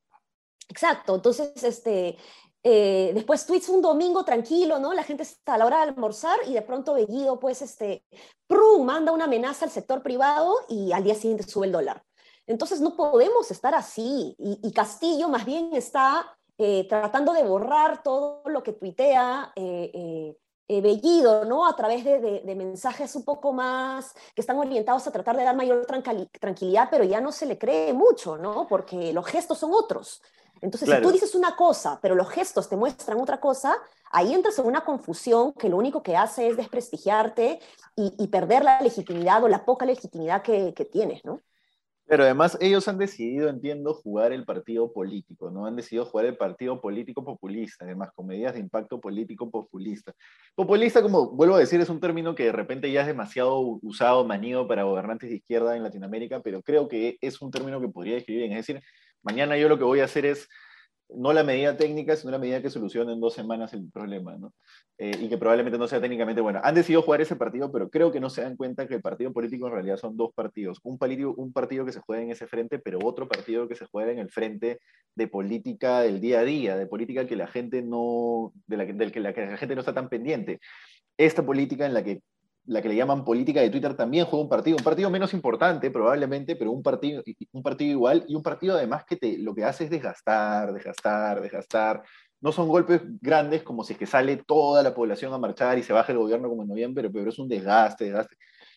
Exacto, 0.69 1.15
entonces, 1.15 1.63
este, 1.63 2.17
eh, 2.63 3.11
después 3.13 3.45
tweets 3.45 3.69
un 3.69 3.81
domingo 3.81 4.23
tranquilo, 4.23 4.79
¿no? 4.79 4.93
La 4.93 5.03
gente 5.03 5.23
está 5.23 5.55
a 5.55 5.57
la 5.57 5.65
hora 5.65 5.77
de 5.77 5.91
almorzar 5.91 6.39
y 6.47 6.53
de 6.53 6.61
pronto 6.61 6.93
Bellido, 6.93 7.39
pues, 7.39 7.61
este, 7.61 8.05
¡prum! 8.47 8.85
manda 8.85 9.11
una 9.11 9.25
amenaza 9.25 9.65
al 9.65 9.71
sector 9.71 10.01
privado 10.01 10.55
y 10.69 10.93
al 10.93 11.03
día 11.03 11.15
siguiente 11.15 11.43
sube 11.43 11.67
el 11.67 11.73
dólar. 11.73 12.03
Entonces 12.47 12.81
no 12.81 12.95
podemos 12.95 13.49
estar 13.51 13.73
así. 13.73 14.35
Y, 14.37 14.71
Castillo 14.73 15.29
más 15.29 15.45
bien 15.45 15.69
está 15.73 16.25
eh, 16.57 16.85
tratando 16.87 17.33
de 17.33 17.43
borrar 17.43 18.03
todo 18.03 18.43
lo 18.45 18.63
que 18.63 18.73
tuitea 18.73 19.53
eh, 19.55 20.35
eh, 20.67 20.81
Bellido, 20.81 21.45
¿no? 21.45 21.67
A 21.67 21.75
través 21.75 22.03
de, 22.03 22.41
mensajes 22.55 23.15
un 23.15 23.23
poco 23.23 23.53
más 23.53 24.13
que 24.35 24.41
están 24.41 24.57
orientados 24.57 25.05
a 25.07 25.11
tratar 25.11 25.37
de 25.37 25.43
dar 25.43 25.55
mayor 25.55 25.85
tranquilidad, 25.85 26.87
pero 26.89 27.03
ya 27.03 27.21
no 27.21 27.31
se 27.31 27.45
le 27.45 27.57
cree 27.57 27.93
mucho, 27.93 28.37
¿no? 28.37 28.67
Porque 28.67 29.13
los 29.13 29.25
gestos 29.25 29.59
son 29.59 29.71
otros. 29.73 30.21
Entonces, 30.61 30.89
si 30.89 31.01
tú 31.01 31.11
dices 31.11 31.35
una 31.35 31.57
cosa, 31.57 31.99
pero 32.01 32.15
los 32.15 32.29
gestos 32.29 32.69
te 32.69 32.77
muestran 32.77 33.19
otra 33.19 33.39
cosa, 33.41 33.77
ahí 34.11 34.33
entras 34.33 34.57
en 34.59 34.65
una 34.65 34.85
confusión 34.85 35.51
que 35.53 35.67
lo 35.67 35.75
único 35.75 36.01
que 36.01 36.15
hace 36.15 36.47
es 36.47 36.55
desprestigiarte 36.55 37.59
y, 37.95 38.27
perder 38.27 38.63
la 38.63 38.79
legitimidad 38.79 39.43
o 39.43 39.49
la 39.49 39.65
poca 39.65 39.85
legitimidad 39.85 40.41
que, 40.41 40.73
que 40.73 40.85
tienes, 40.85 41.25
¿no? 41.25 41.41
Pero 42.05 42.23
además 42.23 42.57
ellos 42.59 42.87
han 42.87 42.97
decidido, 42.97 43.49
entiendo, 43.49 43.93
jugar 43.93 44.33
el 44.33 44.43
partido 44.43 44.91
político, 44.91 45.49
¿no? 45.49 45.65
Han 45.65 45.75
decidido 45.75 46.05
jugar 46.05 46.25
el 46.25 46.35
partido 46.35 46.81
político 46.81 47.23
populista, 47.23 47.85
además, 47.85 48.09
con 48.13 48.27
medidas 48.27 48.53
de 48.53 48.59
impacto 48.59 48.99
político 48.99 49.49
populista. 49.49 50.13
Populista, 50.53 51.01
como 51.01 51.31
vuelvo 51.31 51.55
a 51.55 51.59
decir, 51.59 51.79
es 51.79 51.89
un 51.89 52.01
término 52.01 52.35
que 52.35 52.45
de 52.45 52.51
repente 52.51 52.91
ya 52.91 53.01
es 53.01 53.07
demasiado 53.07 53.57
usado, 53.81 54.25
manido 54.25 54.67
para 54.67 54.83
gobernantes 54.83 55.29
de 55.29 55.37
izquierda 55.37 55.77
en 55.77 55.83
Latinoamérica, 55.83 56.41
pero 56.41 56.61
creo 56.61 56.87
que 56.87 57.17
es 57.21 57.41
un 57.41 57.51
término 57.51 57.79
que 57.79 57.87
podría 57.87 58.15
describir 58.15 58.47
bien. 58.47 58.57
Es 58.57 58.67
decir, 58.67 58.83
mañana 59.21 59.57
yo 59.57 59.69
lo 59.69 59.77
que 59.77 59.85
voy 59.85 60.01
a 60.01 60.05
hacer 60.05 60.25
es 60.25 60.49
no 61.09 61.33
la 61.33 61.43
medida 61.43 61.77
técnica, 61.77 62.15
sino 62.15 62.31
la 62.31 62.39
medida 62.39 62.61
que 62.61 62.69
solucione 62.69 63.13
en 63.13 63.19
dos 63.19 63.33
semanas 63.33 63.73
el 63.73 63.89
problema, 63.91 64.37
¿no? 64.37 64.53
Eh, 64.97 65.17
y 65.19 65.29
que 65.29 65.37
probablemente 65.37 65.77
no 65.77 65.87
sea 65.87 66.01
técnicamente 66.01 66.41
bueno. 66.41 66.59
Han 66.63 66.75
decidido 66.75 67.01
jugar 67.01 67.21
ese 67.21 67.35
partido, 67.35 67.71
pero 67.71 67.89
creo 67.89 68.11
que 68.11 68.19
no 68.19 68.29
se 68.29 68.41
dan 68.41 68.55
cuenta 68.55 68.87
que 68.87 68.95
el 68.95 69.01
partido 69.01 69.33
político 69.33 69.67
en 69.67 69.73
realidad 69.73 69.97
son 69.97 70.15
dos 70.17 70.31
partidos. 70.33 70.79
Un 70.83 70.97
partido, 70.97 71.33
un 71.35 71.53
partido 71.53 71.85
que 71.85 71.91
se 71.91 71.99
juega 71.99 72.23
en 72.23 72.31
ese 72.31 72.47
frente, 72.47 72.79
pero 72.79 72.99
otro 73.03 73.27
partido 73.27 73.67
que 73.67 73.75
se 73.75 73.85
juega 73.85 74.11
en 74.11 74.19
el 74.19 74.29
frente 74.29 74.79
de 75.15 75.27
política 75.27 76.01
del 76.01 76.19
día 76.19 76.39
a 76.39 76.43
día, 76.43 76.77
de 76.77 76.87
política 76.87 77.27
que 77.27 77.35
la 77.35 77.47
gente 77.47 77.81
no, 77.81 78.53
de 78.67 78.77
la, 78.77 78.85
que 78.85 79.19
la, 79.19 79.33
que 79.33 79.45
la 79.45 79.57
gente 79.57 79.75
no 79.75 79.81
está 79.81 79.93
tan 79.93 80.09
pendiente. 80.09 80.59
Esta 81.17 81.45
política 81.45 81.85
en 81.85 81.93
la 81.93 82.03
que 82.03 82.21
la 82.65 82.81
que 82.81 82.89
le 82.89 82.95
llaman 82.95 83.25
política 83.25 83.61
de 83.61 83.69
Twitter 83.69 83.95
también 83.95 84.25
juega 84.25 84.43
un 84.43 84.49
partido, 84.49 84.77
un 84.77 84.83
partido 84.83 85.09
menos 85.09 85.33
importante 85.33 85.91
probablemente, 85.91 86.55
pero 86.55 86.71
un 86.71 86.81
partido, 86.81 87.21
un 87.51 87.63
partido 87.63 87.91
igual 87.91 88.25
y 88.27 88.35
un 88.35 88.43
partido 88.43 88.75
además 88.75 89.03
que 89.05 89.17
te, 89.17 89.37
lo 89.37 89.53
que 89.53 89.65
hace 89.65 89.85
es 89.85 89.89
desgastar, 89.89 90.73
desgastar, 90.73 91.41
desgastar. 91.41 92.03
No 92.39 92.51
son 92.51 92.67
golpes 92.67 93.01
grandes 93.21 93.63
como 93.63 93.83
si 93.83 93.93
es 93.93 93.99
que 93.99 94.05
sale 94.05 94.37
toda 94.37 94.83
la 94.83 94.93
población 94.93 95.33
a 95.33 95.37
marchar 95.37 95.77
y 95.77 95.83
se 95.83 95.93
baja 95.93 96.11
el 96.11 96.17
gobierno 96.17 96.49
como 96.49 96.63
en 96.63 96.69
noviembre, 96.69 97.09
pero 97.09 97.29
es 97.29 97.39
un 97.39 97.47
desgaste, 97.47 98.05
desgaste. 98.05 98.35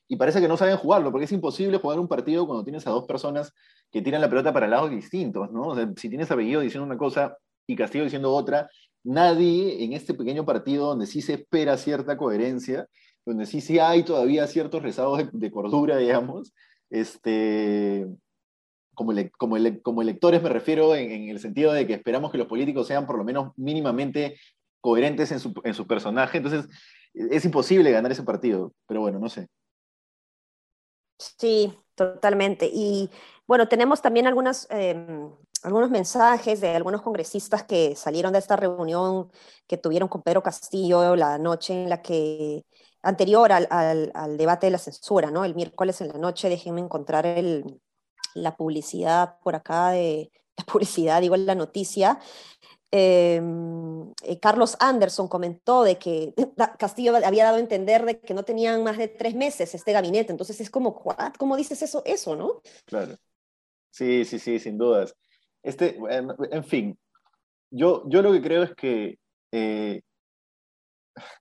Y 0.08 0.16
parece 0.16 0.40
que 0.40 0.48
no 0.48 0.56
saben 0.56 0.76
jugarlo, 0.76 1.10
porque 1.10 1.24
es 1.24 1.32
imposible 1.32 1.78
jugar 1.78 1.98
un 1.98 2.06
partido 2.06 2.46
cuando 2.46 2.64
tienes 2.64 2.86
a 2.86 2.90
dos 2.90 3.06
personas 3.06 3.52
que 3.90 4.02
tiran 4.02 4.20
la 4.20 4.28
pelota 4.28 4.52
para 4.52 4.68
lados 4.68 4.90
distintos, 4.90 5.50
¿no? 5.50 5.74
si 5.96 6.08
tienes 6.08 6.30
a 6.30 6.36
Bellido 6.36 6.60
diciendo 6.60 6.86
una 6.86 6.96
cosa 6.96 7.36
y 7.66 7.74
Castillo 7.74 8.04
diciendo 8.04 8.32
otra, 8.32 8.68
nadie 9.02 9.84
en 9.84 9.92
este 9.92 10.14
pequeño 10.14 10.44
partido 10.44 10.88
donde 10.88 11.06
sí 11.06 11.22
se 11.22 11.34
espera 11.34 11.76
cierta 11.76 12.16
coherencia, 12.16 12.88
donde 13.26 13.44
sí, 13.44 13.60
sí 13.60 13.78
hay 13.78 14.04
todavía 14.04 14.46
ciertos 14.46 14.82
rezagos 14.82 15.28
de, 15.32 15.50
cordura, 15.50 15.98
digamos, 15.98 16.54
este, 16.88 18.06
como, 18.94 19.12
como, 19.36 19.56
como 19.82 20.02
electores 20.02 20.42
me 20.42 20.48
refiero 20.48 20.94
en, 20.94 21.28
el 21.28 21.40
sentido 21.40 21.72
de 21.72 21.86
que 21.86 21.94
esperamos 21.94 22.30
que 22.30 22.38
los 22.38 22.46
políticos 22.46 22.86
sean 22.86 23.06
por 23.06 23.18
lo 23.18 23.24
menos 23.24 23.52
mínimamente 23.56 24.38
coherentes 24.80 25.32
en 25.32 25.40
su, 25.40 25.52
en 25.64 25.74
su 25.74 25.86
personaje. 25.86 26.38
Entonces, 26.38 26.68
es 27.12 27.44
imposible 27.44 27.90
ganar 27.90 28.12
ese 28.12 28.22
partido, 28.22 28.72
pero 28.86 29.00
bueno, 29.00 29.18
no 29.18 29.28
sé. 29.28 29.48
Sí, 31.18 31.76
totalmente. 31.94 32.70
Y 32.72 33.10
bueno, 33.46 33.66
tenemos 33.68 34.02
también 34.02 34.26
algunas, 34.26 34.68
em, 34.70 35.30
algunos 35.62 35.90
mensajes 35.90 36.60
de 36.60 36.76
algunos 36.76 37.02
congresistas 37.02 37.64
que 37.64 37.96
salieron 37.96 38.32
de 38.32 38.38
esta 38.38 38.54
reunión 38.54 39.32
que 39.66 39.78
tuvieron 39.78 40.08
con 40.08 40.22
Pedro 40.22 40.42
Castillo 40.42 41.16
la 41.16 41.38
noche 41.38 41.82
en 41.82 41.88
la 41.88 42.02
que, 42.02 42.64
anterior 43.02 43.52
al, 43.52 43.68
al, 43.70 44.36
debate 44.36 44.66
de 44.66 44.72
la 44.72 44.78
censura, 44.78 45.30
¿no? 45.30 45.44
El 45.44 45.54
miércoles 45.54 46.00
en 46.00 46.08
la 46.08 46.18
noche, 46.18 46.48
déjenme 46.48 46.80
encontrar 46.80 47.26
el, 47.26 47.80
la 48.34 48.56
publicidad 48.56 49.38
por 49.42 49.54
acá 49.54 49.90
de, 49.90 50.30
la 50.56 50.64
publicidad, 50.64 51.20
digo, 51.20 51.36
la 51.36 51.54
noticia, 51.54 52.18
Em, 52.92 54.12
eh, 54.22 54.38
Carlos 54.40 54.76
Anderson 54.78 55.28
comentó 55.28 55.82
de 55.82 55.98
que 55.98 56.32
Castillo 56.78 57.14
había 57.16 57.44
dado 57.44 57.56
a 57.56 57.60
entender 57.60 58.04
de 58.04 58.20
que 58.20 58.32
no 58.32 58.44
tenían 58.44 58.82
más 58.84 58.96
de 58.96 59.08
tres 59.08 59.34
meses 59.34 59.74
este 59.74 59.92
gabinete, 59.92 60.30
entonces 60.30 60.60
es 60.60 60.70
como, 60.70 61.02
¿cómo 61.38 61.56
dices 61.56 61.82
eso, 61.82 62.02
eso, 62.04 62.36
no? 62.36 62.62
Claro. 62.84 63.16
Sí, 63.90 64.24
sí, 64.24 64.38
sí, 64.38 64.58
sin 64.58 64.78
dudas. 64.78 65.16
Este, 65.62 65.98
en, 66.08 66.64
fin, 66.64 66.98
yo, 67.70 68.04
yo 68.08 68.22
lo 68.22 68.32
que 68.32 68.42
creo 68.42 68.62
es 68.62 68.74
que 68.74 69.18
eh, 69.50 70.02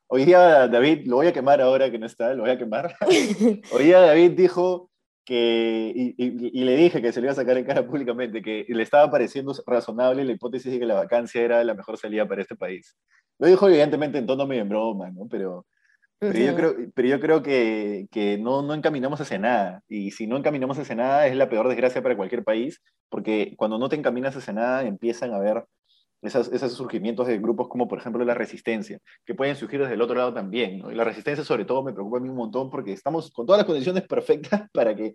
hoy 0.08 0.26
día 0.26 0.68
David, 0.68 1.08
lo 1.08 1.18
voy 1.18 1.28
a 1.28 1.34
quemar 1.34 1.62
ahora 1.62 1.92
que 1.92 2.00
no 2.00 2.06
está, 2.06 2.34
lo 2.34 2.44
voy 2.44 2.52
a 2.52 2.58
quemar. 2.58 2.96
hoy 3.72 3.84
día 3.84 4.00
David 4.02 4.32
dijo 4.32 4.90
que, 5.26 5.92
y, 5.96 6.64
le 6.64 6.76
dije 6.76 7.02
que 7.02 7.12
se 7.12 7.20
le 7.20 7.26
iba 7.26 7.32
a 7.32 7.36
sacar 7.36 7.58
en 7.58 7.66
cara 7.66 7.86
públicamente, 7.86 8.42
que 8.42 8.66
le 8.68 8.84
estaba 8.84 9.10
pareciendo 9.10 9.54
razonable 9.66 10.24
la 10.24 10.32
hipótesis 10.32 10.72
de 10.72 10.80
que 10.80 10.86
la 10.86 10.94
vacancia 10.94 11.42
era 11.42 11.64
la 11.64 11.74
mejor 11.74 11.98
salida 11.98 12.28
para 12.28 12.42
este 12.42 12.56
país. 12.56 12.96
Lo 13.40 13.48
dijo 13.48 13.68
evidentemente 13.68 14.20
en 14.20 14.28
tono 14.28 14.46
medio 14.46 14.62
en 14.62 14.70
broma, 14.70 15.10
¿no? 15.12 15.28
Pero, 15.30 15.66
pero, 16.20 16.40
yo 16.40 16.56
creo, 16.56 16.76
pero 16.94 17.08
yo 17.08 17.20
creo 17.20 17.42
que, 17.42 18.08
que 18.12 18.38
no, 18.38 18.62
no 18.62 18.74
encaminamos 18.74 19.20
hacia 19.20 19.40
nada. 19.40 19.82
Y 19.90 20.12
si 20.12 20.28
no 20.28 20.38
encaminamos 20.38 20.78
hacia 20.78 20.96
nada 20.96 21.28
es 21.28 21.36
la 21.36 21.50
peor 21.50 21.68
desgracia 21.68 22.02
para 22.02 22.16
cualquier 22.16 22.44
país, 22.44 22.82
porque 23.10 23.56
cuando 23.58 23.78
no 23.80 23.90
te 23.90 23.96
encaminas 23.96 24.38
hacia 24.38 24.54
nada 24.54 24.84
empiezan 24.84 25.34
a 25.34 25.38
haber 25.38 25.66
esos 26.26 26.74
surgimientos 26.74 27.28
de 27.28 27.38
grupos 27.38 27.68
como 27.68 27.88
por 27.88 28.00
ejemplo 28.00 28.24
la 28.24 28.34
resistencia, 28.34 29.00
que 29.26 29.36
pueden 29.36 29.56
surgir 29.56 29.80
desde 29.80 29.94
el 29.94 30.02
otro 30.02 30.16
lado 30.16 30.34
también. 30.34 30.82
La 30.96 31.04
resistencia 31.04 31.44
sobre 31.44 31.66
todo 31.66 31.84
me 31.84 31.94
preocupa 31.94 32.18
a 32.18 32.22
mí 32.22 32.30
un 32.30 32.36
montón 32.36 32.70
porque 32.70 32.92
estamos 32.92 33.32
con 33.32 33.46
todas 33.46 33.60
las 33.60 33.66
condiciones 33.66 34.04
perfectas 34.04 34.70
para 34.74 34.96
que 34.96 35.14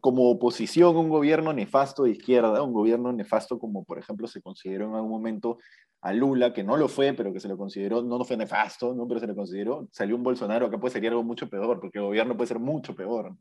como 0.00 0.30
oposición 0.30 0.96
un 0.96 1.08
gobierno 1.08 1.52
nefasto 1.52 2.04
de 2.04 2.12
izquierda, 2.12 2.62
un 2.62 2.72
gobierno 2.72 3.12
nefasto 3.12 3.58
como 3.58 3.84
por 3.84 3.98
ejemplo 3.98 4.26
se 4.26 4.40
consideró 4.40 4.88
en 4.88 4.94
algún 4.94 5.10
momento 5.10 5.58
a 6.00 6.12
Lula, 6.12 6.52
que 6.52 6.62
no 6.62 6.76
lo 6.76 6.88
fue, 6.88 7.14
pero 7.14 7.32
que 7.32 7.40
se 7.40 7.48
lo 7.48 7.56
consideró, 7.56 8.02
no, 8.02 8.18
no 8.18 8.24
fue 8.24 8.36
nefasto, 8.36 8.94
¿no? 8.94 9.08
pero 9.08 9.20
se 9.20 9.26
lo 9.26 9.34
consideró, 9.34 9.88
salió 9.90 10.16
un 10.16 10.22
Bolsonaro, 10.22 10.66
acá 10.66 10.78
puede 10.78 10.92
ser 10.92 11.06
algo 11.06 11.22
mucho 11.22 11.48
peor, 11.48 11.80
porque 11.80 11.98
el 11.98 12.04
gobierno 12.04 12.36
puede 12.36 12.48
ser 12.48 12.58
mucho 12.58 12.94
peor. 12.94 13.34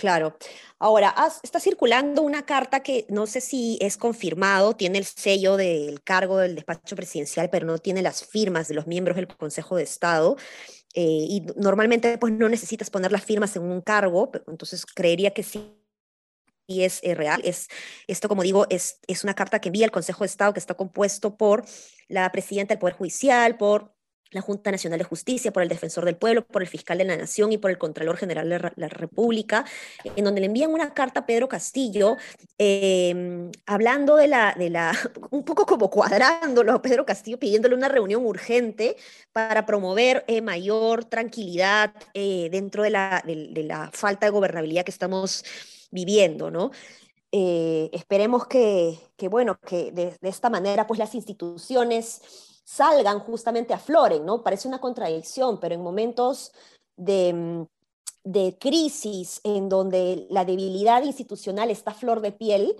Claro. 0.00 0.34
Ahora, 0.78 1.14
está 1.42 1.60
circulando 1.60 2.22
una 2.22 2.46
carta 2.46 2.80
que 2.80 3.04
no 3.10 3.26
sé 3.26 3.42
si 3.42 3.76
es 3.82 3.98
confirmado, 3.98 4.74
tiene 4.74 4.96
el 4.96 5.04
sello 5.04 5.58
del 5.58 6.02
cargo 6.02 6.38
del 6.38 6.54
despacho 6.54 6.96
presidencial, 6.96 7.50
pero 7.50 7.66
no 7.66 7.76
tiene 7.76 8.00
las 8.00 8.24
firmas 8.24 8.66
de 8.68 8.76
los 8.76 8.86
miembros 8.86 9.16
del 9.16 9.28
Consejo 9.28 9.76
de 9.76 9.82
Estado. 9.82 10.38
Eh, 10.94 11.02
y 11.28 11.46
normalmente 11.56 12.16
pues 12.16 12.32
no 12.32 12.48
necesitas 12.48 12.88
poner 12.88 13.12
las 13.12 13.22
firmas 13.26 13.54
en 13.56 13.62
un 13.64 13.82
cargo, 13.82 14.32
entonces 14.48 14.86
creería 14.86 15.32
que 15.34 15.42
sí 15.42 15.76
es 16.66 17.00
eh, 17.02 17.14
real. 17.14 17.42
Es, 17.44 17.68
esto, 18.06 18.26
como 18.26 18.42
digo, 18.42 18.66
es, 18.70 19.00
es 19.06 19.22
una 19.22 19.34
carta 19.34 19.60
que 19.60 19.68
envía 19.68 19.84
el 19.84 19.90
Consejo 19.90 20.24
de 20.24 20.28
Estado 20.28 20.54
que 20.54 20.60
está 20.60 20.72
compuesto 20.72 21.36
por 21.36 21.62
la 22.08 22.32
presidenta 22.32 22.72
del 22.72 22.78
Poder 22.78 22.96
Judicial, 22.96 23.58
por 23.58 23.94
la 24.30 24.40
Junta 24.40 24.70
Nacional 24.70 24.98
de 24.98 25.04
Justicia, 25.04 25.52
por 25.52 25.62
el 25.62 25.68
Defensor 25.68 26.04
del 26.04 26.16
Pueblo, 26.16 26.44
por 26.46 26.62
el 26.62 26.68
Fiscal 26.68 26.98
de 26.98 27.04
la 27.04 27.16
Nación 27.16 27.52
y 27.52 27.58
por 27.58 27.70
el 27.70 27.78
Contralor 27.78 28.16
General 28.16 28.48
de 28.48 28.72
la 28.76 28.88
República, 28.88 29.64
en 30.04 30.24
donde 30.24 30.40
le 30.40 30.46
envían 30.46 30.72
una 30.72 30.94
carta 30.94 31.20
a 31.20 31.26
Pedro 31.26 31.48
Castillo, 31.48 32.16
em, 32.58 33.50
hablando 33.66 34.16
de 34.16 34.28
la, 34.28 34.54
de 34.56 34.70
la, 34.70 34.92
un 35.30 35.44
poco 35.44 35.66
como 35.66 35.90
cuadrándolo 35.90 36.72
a 36.72 36.82
Pedro 36.82 37.04
Castillo, 37.04 37.38
pidiéndole 37.38 37.74
una 37.74 37.88
reunión 37.88 38.24
urgente 38.24 38.96
para 39.32 39.66
promover 39.66 40.24
eh, 40.28 40.40
mayor 40.42 41.04
tranquilidad 41.04 41.92
eh, 42.14 42.48
dentro 42.50 42.82
de 42.82 42.90
la, 42.90 43.22
de, 43.26 43.64
la 43.64 43.90
falta 43.92 44.26
de 44.26 44.30
gobernabilidad 44.30 44.84
que 44.84 44.90
estamos 44.90 45.44
viviendo, 45.90 46.50
¿no? 46.50 46.70
Eh, 47.32 47.90
esperemos 47.92 48.46
que, 48.46 48.98
que, 49.16 49.28
bueno, 49.28 49.58
que 49.60 49.92
de, 49.92 50.16
de 50.20 50.28
esta 50.28 50.50
manera, 50.50 50.86
pues 50.86 50.98
las 50.98 51.14
instituciones 51.14 52.49
salgan 52.70 53.18
justamente 53.18 53.74
a 53.74 53.78
floren, 53.78 54.24
¿no? 54.24 54.44
Parece 54.44 54.68
una 54.68 54.78
contradicción, 54.78 55.58
pero 55.58 55.74
en 55.74 55.82
momentos 55.82 56.52
de, 56.96 57.32
mm, 57.32 57.66
de 58.22 58.56
crisis 58.60 59.40
en 59.42 59.68
donde 59.68 60.28
la 60.30 60.44
debilidad 60.44 61.02
institucional 61.02 61.70
está 61.70 61.90
a 61.90 61.94
flor 61.94 62.20
de 62.20 62.30
piel, 62.30 62.76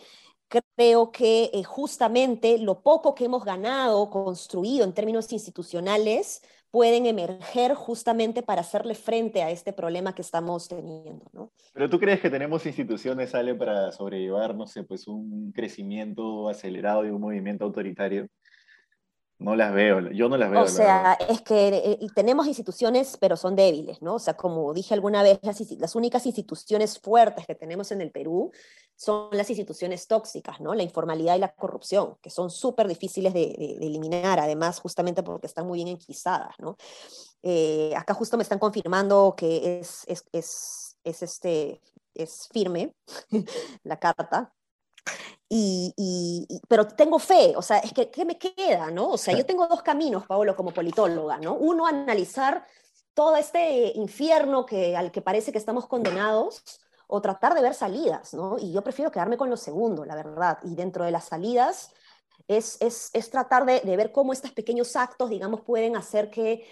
creo 0.76 1.11
que 1.11 1.50
eh, 1.52 1.64
justamente 1.64 2.59
lo 2.59 2.82
poco 2.82 3.16
que 3.16 3.25
hemos 3.25 3.44
ganado, 3.44 4.11
construido 4.11 4.85
en 4.85 4.92
términos 4.92 5.32
institucionales, 5.32 6.42
pueden 6.70 7.06
emerger 7.06 7.75
justamente 7.75 8.44
para 8.44 8.61
hacerle 8.61 8.94
frente 8.94 9.42
a 9.42 9.50
este 9.50 9.73
problema 9.73 10.14
que 10.14 10.23
estamos 10.23 10.68
teniendo, 10.68 11.25
¿no? 11.32 11.50
Pero 11.73 11.90
tú 11.90 11.99
crees 11.99 12.20
que 12.20 12.30
tenemos 12.30 12.64
instituciones, 12.64 13.35
Ale, 13.35 13.56
para 13.56 13.90
sobrellevar, 13.90 14.54
no 14.54 14.68
sé, 14.68 14.85
pues 14.85 15.09
un 15.09 15.50
crecimiento 15.50 16.49
acelerado 16.49 17.04
y 17.04 17.11
un 17.11 17.20
movimiento 17.20 17.64
autoritario? 17.64 18.28
No 19.40 19.56
las 19.56 19.73
veo, 19.73 20.11
yo 20.11 20.28
no 20.28 20.37
las 20.37 20.50
veo. 20.50 20.62
O 20.62 20.68
sea, 20.68 21.14
es 21.14 21.40
que 21.40 21.68
eh, 21.68 22.06
tenemos 22.14 22.47
instituciones, 22.47 23.16
pero 23.18 23.38
son 23.38 23.56
débiles, 23.56 24.02
¿no? 24.02 24.16
O 24.16 24.18
sea, 24.18 24.35
como 24.35 24.75
dije 24.75 24.92
alguna 24.92 25.23
vez, 25.23 25.40
las, 25.42 25.94
únicas 25.94 26.26
instituciones 26.26 26.99
fuertes 26.99 27.47
que 27.47 27.54
tenemos 27.54 27.90
en 27.90 28.02
el 28.02 28.11
Perú 28.11 28.52
son 28.97 29.30
las 29.32 29.49
instituciones 29.49 30.06
tóxicas, 30.06 30.61
¿no? 30.61 30.75
La 30.75 30.82
informalidad 30.82 31.37
y 31.37 31.38
la 31.38 31.54
corrupción, 31.54 32.18
que 32.20 32.28
son 32.28 32.50
súper 32.50 32.87
difíciles 32.87 33.32
de, 33.32 33.78
eliminar, 33.80 34.38
además, 34.38 34.78
justamente 34.78 35.23
porque 35.23 35.47
están 35.47 35.66
muy 35.66 35.78
bien 35.78 35.88
enquistadas, 35.88 36.54
¿no? 36.59 36.76
Eh, 37.42 37.94
acá 37.97 38.12
justo 38.12 38.37
me 38.37 38.42
están 38.42 38.59
confirmando 38.59 39.32
que 39.35 39.80
es, 39.80 40.04
es, 40.06 40.23
es, 40.32 40.99
es 41.02 41.23
este, 41.23 41.80
es 42.12 42.47
firme 42.52 42.94
la 43.85 43.99
carta, 43.99 44.52
y, 45.52 46.47
pero 46.69 46.87
tengo 46.87 47.19
fe, 47.19 47.54
o 47.57 47.62
sea, 47.62 47.78
es 47.78 47.92
que, 47.92 48.09
¿qué 48.09 48.25
me 48.25 48.38
queda, 48.38 48.90
no? 48.92 49.11
O 49.11 49.19
sea, 49.19 49.37
yo 49.37 49.45
tengo 49.45 49.66
dos 49.66 49.83
caminos, 49.83 50.25
Pablo, 50.26 50.54
como 50.54 50.73
politóloga, 50.73 51.38
¿no? 51.38 51.54
Uno, 51.54 51.87
analizar 51.87 52.64
todo 53.14 53.37
este 53.37 53.92
infierno 53.97 54.64
que, 54.64 54.97
al 54.97 55.11
que 55.11 55.23
parece 55.23 55.50
que 55.50 55.59
estamos 55.59 55.87
condenados, 55.87 56.62
o 57.09 57.21
tratar 57.21 57.54
de 57.54 57.62
ver 57.62 57.75
salidas, 57.75 58.33
¿no? 58.35 58.57
Y 58.61 58.73
yo 58.73 58.83
prefiero 58.83 59.11
quedarme 59.11 59.37
con 59.37 59.50
lo 59.50 59.57
segundo, 59.57 60.04
la 60.04 60.14
verdad. 60.14 60.59
Y 60.62 60.76
dentro 60.76 61.04
de 61.04 61.11
las 61.11 61.25
salidas 61.25 61.90
es, 62.47 62.76
es, 62.80 63.11
es 63.12 63.30
tratar 63.30 63.66
de, 63.66 63.80
de, 63.80 63.97
ver 63.97 64.12
cómo 64.12 64.33
estos 64.33 64.52
pequeños 64.52 64.95
actos, 64.95 65.30
digamos, 65.30 65.62
pueden 65.62 65.97
hacer 65.97 66.30
que 66.30 66.64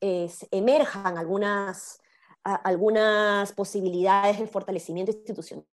eh, 0.00 0.30
emerjan 0.52 1.18
algunas, 1.18 2.00
algunas 2.44 3.52
posibilidades 3.52 4.38
de 4.38 4.46
fortalecimiento 4.46 5.10
institucional 5.10 5.66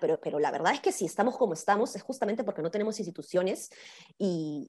pero, 0.00 0.18
pero 0.20 0.38
la 0.38 0.50
verdad 0.50 0.74
es 0.74 0.80
que 0.80 0.92
si 0.92 1.04
estamos 1.04 1.36
como 1.36 1.52
estamos 1.52 1.94
es 1.94 2.02
justamente 2.02 2.44
porque 2.44 2.62
no 2.62 2.70
tenemos 2.70 2.98
instituciones 2.98 3.70
y, 4.18 4.68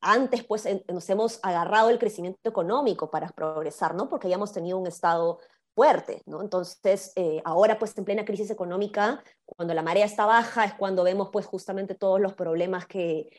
antes 0.00 0.44
pues 0.44 0.66
nos 0.88 1.08
hemos 1.10 1.40
agarrado 1.42 1.90
el 1.90 1.98
crecimiento 1.98 2.48
económico 2.48 3.10
para 3.10 3.28
progresar, 3.28 3.94
¿no? 3.94 4.08
Porque 4.08 4.26
hayamos 4.26 4.52
tenido 4.52 4.78
un 4.78 4.86
Estado 4.86 5.38
fuerte, 5.74 6.22
¿no? 6.26 6.42
Entonces, 6.42 7.12
eh, 7.14 7.40
ahora 7.44 7.78
pues 7.78 7.96
en 7.96 8.04
plena 8.04 8.24
crisis 8.24 8.50
económica, 8.50 9.22
cuando 9.44 9.74
la 9.74 9.82
marea 9.82 10.04
está 10.04 10.26
baja 10.26 10.64
es 10.64 10.74
cuando 10.74 11.04
vemos 11.04 11.28
pues 11.32 11.46
justamente 11.46 11.94
todos 11.94 12.20
los 12.20 12.34
problemas 12.34 12.86
que, 12.86 13.30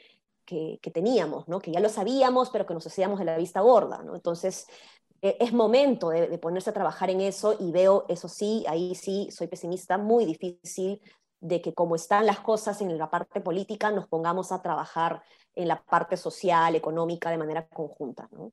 que, 0.46 0.92
teníamos, 0.92 1.48
¿no? 1.48 1.60
Que 1.60 1.72
ya 1.72 1.80
lo 1.80 1.90
sabíamos, 1.90 2.50
pero 2.50 2.66
que 2.66 2.74
nos 2.74 2.88
hacíamos 2.88 3.20
de 3.20 3.26
la 3.26 3.38
vista 3.38 3.62
gorda, 3.62 4.02
¿no? 4.04 4.16
Entonces, 4.16 4.68
e, 5.22 5.38
es 5.40 5.54
momento 5.54 6.10
de, 6.10 6.38
ponerse 6.38 6.70
a 6.70 6.74
trabajar 6.74 7.10
en 7.10 7.22
eso 7.22 7.56
y 7.60 7.72
veo, 7.72 8.06
eso 8.08 8.28
sí, 8.28 8.66
ahí 8.68 8.96
sí 8.96 9.30
soy 9.32 9.48
pesimista, 9.48 9.98
muy 9.98 10.26
difícil 10.26 11.02
de 11.42 11.62
que 11.62 11.74
como 11.74 11.96
están 11.96 12.26
las 12.26 12.40
cosas 12.40 12.82
en 12.82 12.98
la 12.98 13.10
parte 13.10 13.42
política, 13.42 13.92
nos 13.92 14.08
pongamos 14.08 14.52
a 14.52 14.62
trabajar 14.62 15.22
en 15.56 15.68
la 15.68 15.82
parte 15.82 16.18
social, 16.18 16.76
económica, 16.76 17.32
de 17.32 17.38
manera 17.38 17.68
conjunta. 17.68 18.28
¿no? 18.32 18.52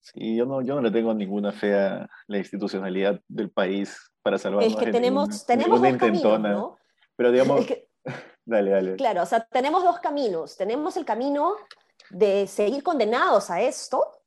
Sí, 0.00 0.36
yo 0.36 0.46
no, 0.46 0.62
yo 0.62 0.74
no 0.74 0.80
le 0.82 0.90
tengo 0.90 1.14
ninguna 1.14 1.52
fe 1.52 1.78
a 1.78 2.08
la 2.26 2.38
institucionalidad 2.38 3.20
del 3.28 3.50
país 3.50 3.96
para 4.22 4.36
salvarnos. 4.36 4.72
Es 4.72 4.78
que 4.78 4.90
tenemos, 4.90 5.46
tenemos 5.46 5.80
dos 5.80 5.96
caminos, 5.96 6.40
¿no? 6.40 6.78
Pero 7.14 7.30
digamos, 7.30 7.66
dale, 8.44 8.70
dale. 8.70 8.96
Claro, 8.96 9.22
o 9.22 9.26
sea, 9.26 9.46
tenemos 9.50 9.84
dos 9.84 10.00
caminos. 10.00 10.56
Tenemos 10.56 10.96
el 10.96 11.04
camino 11.04 11.54
de 12.10 12.48
seguir 12.48 12.82
condenados 12.82 13.48
a 13.50 13.60
esto, 13.60 14.21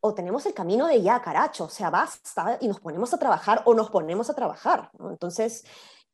o 0.00 0.14
tenemos 0.14 0.46
el 0.46 0.54
camino 0.54 0.86
de 0.86 1.02
ya, 1.02 1.20
caracho, 1.20 1.64
o 1.64 1.68
sea, 1.68 1.90
basta, 1.90 2.58
y 2.60 2.68
nos 2.68 2.80
ponemos 2.80 3.12
a 3.14 3.18
trabajar 3.18 3.62
o 3.64 3.74
nos 3.74 3.90
ponemos 3.90 4.30
a 4.30 4.34
trabajar. 4.34 4.90
¿no? 4.98 5.10
Entonces, 5.10 5.64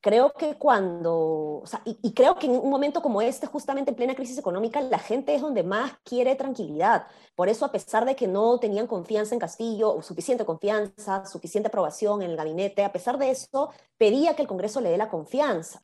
creo 0.05 0.33
que 0.35 0.57
cuando, 0.57 1.61
o 1.63 1.67
sea, 1.67 1.81
y, 1.87 2.13
creo 2.13 2.37
que 2.37 2.47
en 2.47 2.53
un 2.53 2.69
momento 2.69 3.01
como 3.01 3.23
este, 3.23 3.47
justamente 3.47 3.91
en 3.91 3.97
plena 3.97 4.15
crisis 4.15 4.37
económica, 4.37 4.83
la 4.83 4.99
gente 4.99 5.35
es 5.35 5.41
donde 5.41 5.63
más 5.63 5.93
quiere 6.05 6.35
tranquilidad. 6.35 7.07
Por 7.35 7.49
eso, 7.49 7.65
a 7.65 7.73
pesar 7.73 8.05
de 8.05 8.15
que 8.15 8.29
no 8.29 8.59
tenían 8.59 8.87
confianza 8.87 9.35
en 9.35 9.41
Castillo, 9.41 9.95
o 9.95 10.03
suficiente 10.03 10.45
confianza, 10.45 11.25
suficiente 11.25 11.69
aprobación 11.69 12.21
en 12.21 12.31
el 12.31 12.37
gabinete, 12.37 12.85
a 12.85 12.93
pesar 12.93 13.17
de 13.17 13.31
eso, 13.31 13.71
pedía 13.97 14.37
que 14.37 14.43
el 14.43 14.49
Congreso 14.49 14.83
le 14.83 14.91
dé 14.91 14.99
la 14.99 15.09
confianza. 15.09 15.83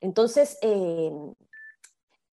Entonces, 0.00 0.56
eh, 0.62 1.12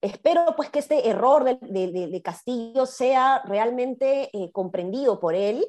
espero 0.00 0.54
pues 0.56 0.70
que 0.70 0.78
este 0.78 1.08
error 1.08 1.44
de, 1.44 2.22
Castillo 2.24 2.86
sea 2.86 3.42
realmente 3.44 4.30
eh, 4.32 4.50
comprendido 4.52 5.20
por 5.20 5.34
él 5.34 5.66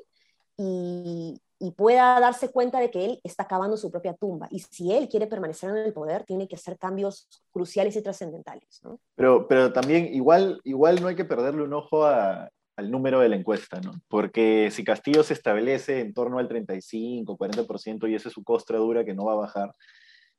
y, 0.58 1.40
y 1.60 1.72
pueda 1.72 2.20
darse 2.20 2.52
cuenta 2.52 2.80
de 2.80 2.90
que 2.90 3.04
él 3.04 3.20
está 3.24 3.46
cavando 3.46 3.76
su 3.76 3.92
propia 3.92 4.14
tumba. 4.14 4.48
Y 4.50 4.60
si 4.60 4.94
él 4.94 5.10
quiere 5.10 5.28
permanecer 5.28 5.70
en 5.70 5.78
el 5.78 5.94
poder, 5.94 6.24
tiene 6.24 6.48
que 6.48 6.56
hacer 6.56 6.78
cambios 6.78 7.28
cruciales 7.52 7.96
y 7.98 8.02
trascendentales. 8.02 8.82
Pero, 9.16 9.48
pero 9.48 9.74
también 9.74 10.14
igual, 10.14 10.62
igual 10.64 11.02
no 11.02 11.10
hay 11.10 11.16
que 11.16 11.26
perderle 11.26 11.64
un 11.64 11.74
ojo 11.74 12.06
al 12.06 12.50
número 12.90 13.20
de 13.20 13.28
la 13.28 13.36
encuesta, 13.36 13.82
¿no? 13.82 13.92
Porque 14.08 14.70
si 14.72 14.86
Castillo 14.86 15.22
se 15.24 15.34
establece 15.34 16.00
en 16.00 16.14
torno 16.14 16.40
al 16.40 16.48
35, 16.48 17.38
40% 17.38 18.10
y 18.10 18.16
esa 18.16 18.30
es 18.30 18.34
su 18.34 18.44
costra 18.44 18.78
dura 18.78 19.04
que 19.04 19.14
no 19.14 19.26
va 19.26 19.34
a 19.34 19.38
bajar, 19.38 19.76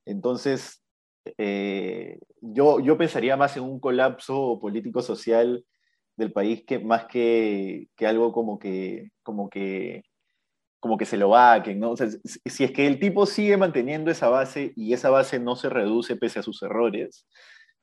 entonces 0.07 0.83
eh, 1.39 2.19
yo, 2.41 2.81
yo 2.81 2.97
pensaría 2.99 3.37
más 3.37 3.57
en 3.57 3.65
un 3.65 3.81
colapso 3.81 4.59
político-social 4.61 5.65
del 6.17 6.33
país 6.33 6.65
que 6.67 6.79
más 6.79 7.07
que, 7.07 7.89
que 7.97 8.07
algo 8.07 8.33
como 8.33 8.59
que, 8.59 9.11
como 9.23 9.49
que 9.49 10.03
como 10.81 10.97
que 10.97 11.05
se 11.05 11.19
lo 11.19 11.29
vaquen, 11.29 11.79
¿no? 11.79 11.91
O 11.91 11.97
sea, 11.97 12.09
si 12.25 12.65
es 12.65 12.73
que 12.73 12.87
el 12.87 12.99
tipo 12.99 13.27
sigue 13.27 13.57
manteniendo 13.59 14.11
esa 14.11 14.31
base 14.31 14.73
y 14.75 14.95
esa 14.95 15.11
base 15.11 15.39
no 15.39 15.55
se 15.55 15.69
reduce 15.69 16.17
pese 16.17 16.39
a 16.39 16.43
sus 16.43 16.63
errores, 16.63 17.27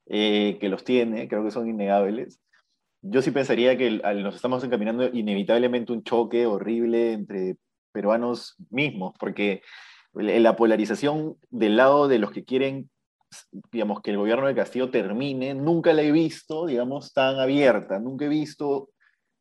eh, 0.08 0.58
que 0.60 0.67
los 0.67 0.84
tiene, 0.84 1.27
creo 1.27 1.44
que 1.44 1.51
son 1.51 1.70
innegables, 1.70 2.41
yo 3.01 3.22
sí 3.22 3.32
pensaría 3.32 3.77
que 3.77 3.91
nos 3.91 4.36
estamos 4.36 4.63
encaminando 4.63 5.08
inevitablemente 5.13 5.94
un 5.94 6.03
choque 6.03 6.48
horrible 6.48 7.13
entre 7.13 7.58
peruanos 7.91 8.56
mismos, 8.70 9.13
porque 9.20 9.62
la 10.13 10.56
polarización 10.56 11.38
del 11.51 11.77
lado 11.77 12.08
de 12.08 12.20
los 12.20 12.32
que 12.32 12.44
quieren, 12.44 12.89
digamos, 13.72 14.01
que 14.01 14.12
el 14.12 14.17
gobierno 14.17 14.48
de 14.48 14.55
Castillo 14.55 14.89
termine, 14.89 15.53
nunca 15.53 15.93
la 15.93 16.01
he 16.01 16.12
visto, 16.12 16.65
digamos, 16.65 17.13
tan 17.13 17.39
abierta, 17.39 18.00
nunca 18.00 18.25
he 18.25 18.29
visto 18.29 18.89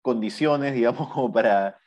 condiciones, 0.02 0.74
digamos, 0.74 1.12
como 1.12 1.32
para 1.32 1.78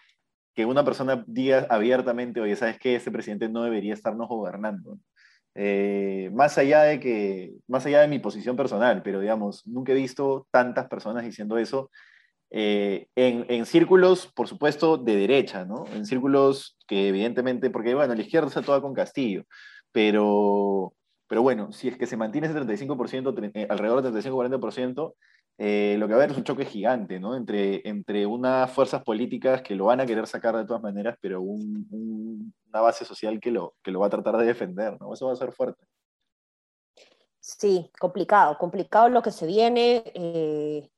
que 0.56 0.66
una 0.66 0.84
persona 0.84 1.24
diga 1.28 1.68
abiertamente, 1.70 2.42
oye, 2.42 2.56
¿sabes 2.56 2.78
qué? 2.80 2.96
Ese 2.96 3.12
presidente 3.12 3.50
no 3.50 3.64
debería 3.64 3.94
estarnos 3.94 4.28
gobernando. 4.28 4.98
Eh, 5.56 6.30
más 6.34 6.58
allá 6.58 6.84
de 6.84 7.00
que, 7.00 7.54
más 7.68 7.86
allá 7.86 8.02
de 8.02 8.08
mi 8.08 8.20
posición 8.20 8.56
personal, 8.56 9.02
pero 9.04 9.20
digamos, 9.20 9.66
nunca 9.68 9.92
he 9.92 9.96
visto 9.96 10.48
tantas 10.52 10.88
personas 10.88 11.24
diciendo 11.24 11.58
eso 11.58 11.90
eh, 12.52 13.08
en, 13.16 13.46
en, 13.50 13.66
círculos, 13.66 14.28
por 14.28 14.48
supuesto, 14.48 14.98
de 14.98 15.16
derecha, 15.16 15.66
¿no? 15.66 15.86
En 15.94 16.06
círculos 16.06 16.78
que 16.88 17.10
evidentemente, 17.10 17.70
porque 17.70 17.94
bueno, 17.94 18.16
la 18.16 18.22
izquierda 18.22 18.48
está 18.48 18.62
toda 18.62 18.82
con 18.82 18.94
Castillo, 18.94 19.44
pero, 19.92 20.94
pero 21.30 21.44
bueno, 21.44 21.72
si 21.72 21.88
es 21.88 21.96
que 21.96 22.08
se 22.08 22.18
mantiene 22.18 22.48
ese 22.48 22.56
35%, 22.56 23.52
eh, 23.54 23.68
alrededor 23.70 24.02
del 24.02 24.12
35-40%, 24.14 25.14
eh, 25.60 25.96
lo 26.00 26.08
que 26.08 26.14
va 26.14 26.22
a 26.22 26.24
haber 26.24 26.32
es 26.32 26.38
un 26.38 26.44
choque 26.44 26.66
gigante, 26.66 27.20
¿no? 27.20 27.36
Entre, 27.36 27.88
entre 27.88 28.26
unas 28.26 28.72
fuerzas 28.72 29.04
políticas 29.04 29.62
que 29.62 29.76
lo 29.76 29.86
van 29.86 30.00
a 30.00 30.08
querer 30.08 30.26
sacar 30.26 30.58
de 30.58 30.66
todas 30.66 30.82
maneras, 30.82 31.18
pero 31.22 31.40
una 31.40 32.82
base 32.82 33.06
social 33.06 33.40
que 33.40 33.52
lo, 33.52 33.76
que 33.84 33.92
lo 33.92 34.00
va 34.00 34.08
a 34.08 34.10
tratar 34.10 34.38
de 34.38 34.48
defender, 34.48 35.00
¿no? 35.00 35.14
Eso 35.14 35.28
va 35.28 35.34
a 35.34 35.36
ser 35.36 35.52
fuerte. 35.52 35.86
Sí, 37.40 37.92
complicado, 38.00 38.58
complicado 38.58 39.08
lo 39.10 39.22
que 39.22 39.32
se 39.32 39.46
viene 39.46 40.04
eh, 40.16 40.90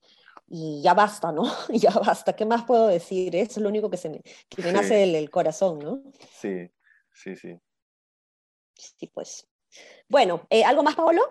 y 0.47 0.81
ya 0.81 0.93
basta, 0.93 1.33
¿no? 1.33 1.43
ya 1.73 1.91
basta, 1.91 2.33
¿qué 2.37 2.45
más 2.45 2.63
puedo 2.63 2.87
decir? 2.87 3.35
Es 3.35 3.57
lo 3.57 3.67
único 3.67 3.89
que, 3.89 3.97
se 3.97 4.09
me, 4.09 4.21
que 4.47 4.61
me 4.63 4.71
nace 4.71 4.93
del, 4.93 5.29
corazón, 5.29 5.79
¿no? 5.79 6.03
Sí, 6.39 6.71
sí, 7.11 7.35
sí. 7.35 7.59
Sí, 8.75 9.07
pues. 9.13 9.50
Bueno, 10.07 10.45
eh, 10.49 10.63
¿algo 10.63 10.83
más, 10.83 10.95
Paolo? 10.95 11.21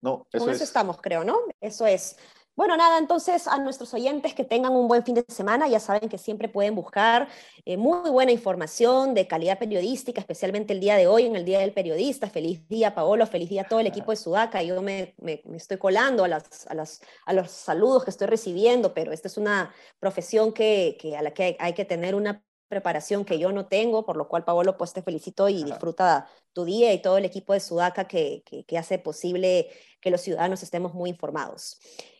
No, 0.00 0.26
eso 0.32 0.44
Con 0.44 0.54
eso 0.54 0.64
estamos, 0.64 1.00
creo, 1.00 1.24
¿no? 1.24 1.38
Eso 1.60 1.86
es. 1.86 2.16
Bueno, 2.54 2.76
nada, 2.76 2.98
entonces 2.98 3.48
a 3.48 3.56
nuestros 3.56 3.94
oyentes 3.94 4.34
que 4.34 4.44
tengan 4.44 4.72
un 4.72 4.86
buen 4.86 5.02
fin 5.04 5.14
de 5.14 5.24
semana, 5.28 5.68
ya 5.68 5.80
saben 5.80 6.10
que 6.10 6.18
siempre 6.18 6.50
pueden 6.50 6.74
buscar 6.74 7.28
eh, 7.64 7.78
muy 7.78 8.10
buena 8.10 8.30
información 8.30 9.14
de 9.14 9.26
calidad 9.26 9.58
periodística, 9.58 10.20
especialmente 10.20 10.74
el 10.74 10.80
día 10.80 10.96
de 10.96 11.06
hoy, 11.06 11.24
en 11.24 11.34
el 11.34 11.46
Día 11.46 11.60
del 11.60 11.72
Periodista. 11.72 12.28
Feliz 12.28 12.68
día, 12.68 12.94
Paolo, 12.94 13.26
feliz 13.26 13.48
día 13.48 13.62
a 13.62 13.68
todo 13.68 13.80
el 13.80 13.86
equipo 13.86 14.10
de 14.10 14.18
Sudaca. 14.18 14.62
Yo 14.62 14.82
me, 14.82 15.14
estoy 15.54 15.78
colando 15.78 16.24
a, 16.24 16.28
las, 16.28 16.66
a, 16.66 16.74
las, 16.74 17.00
a, 17.24 17.32
los 17.32 17.50
saludos 17.50 18.04
que 18.04 18.10
estoy 18.10 18.26
recibiendo, 18.26 18.92
pero 18.92 19.12
esta 19.12 19.28
es 19.28 19.38
una 19.38 19.72
profesión 19.98 20.52
que, 20.52 20.98
a 21.16 21.22
la 21.22 21.32
que 21.32 21.56
hay, 21.58 21.72
que 21.72 21.86
tener 21.86 22.14
una 22.14 22.44
preparación 22.68 23.24
que 23.24 23.38
yo 23.38 23.50
no 23.50 23.66
tengo, 23.66 24.04
por 24.04 24.18
lo 24.18 24.28
cual, 24.28 24.44
Paolo, 24.44 24.76
pues 24.76 24.92
te 24.92 25.00
felicito 25.00 25.48
y 25.48 25.64
disfruta 25.64 26.28
tu 26.52 26.64
día 26.64 26.92
y 26.92 27.02
todo 27.02 27.18
el 27.18 27.24
equipo 27.24 27.52
de 27.52 27.60
Sudaca 27.60 28.06
que, 28.06 28.44
que 28.66 28.78
hace 28.78 28.98
posible 28.98 29.68
que 30.00 30.10
los 30.10 30.20
ciudadanos 30.20 30.62
estemos 30.62 30.94
muy 30.94 31.10
informados. 31.10 31.78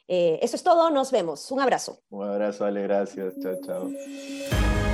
Eh, 0.08 0.38
eso 0.42 0.56
es 0.56 0.62
todo, 0.62 0.90
nos 0.90 1.10
vemos. 1.10 1.50
Un 1.50 1.60
abrazo. 1.60 2.02
Un 2.10 2.28
abrazo, 2.28 2.64
Ale, 2.64 2.82
gracias. 2.82 3.34
Chao, 3.40 3.54
chao. 3.64 4.91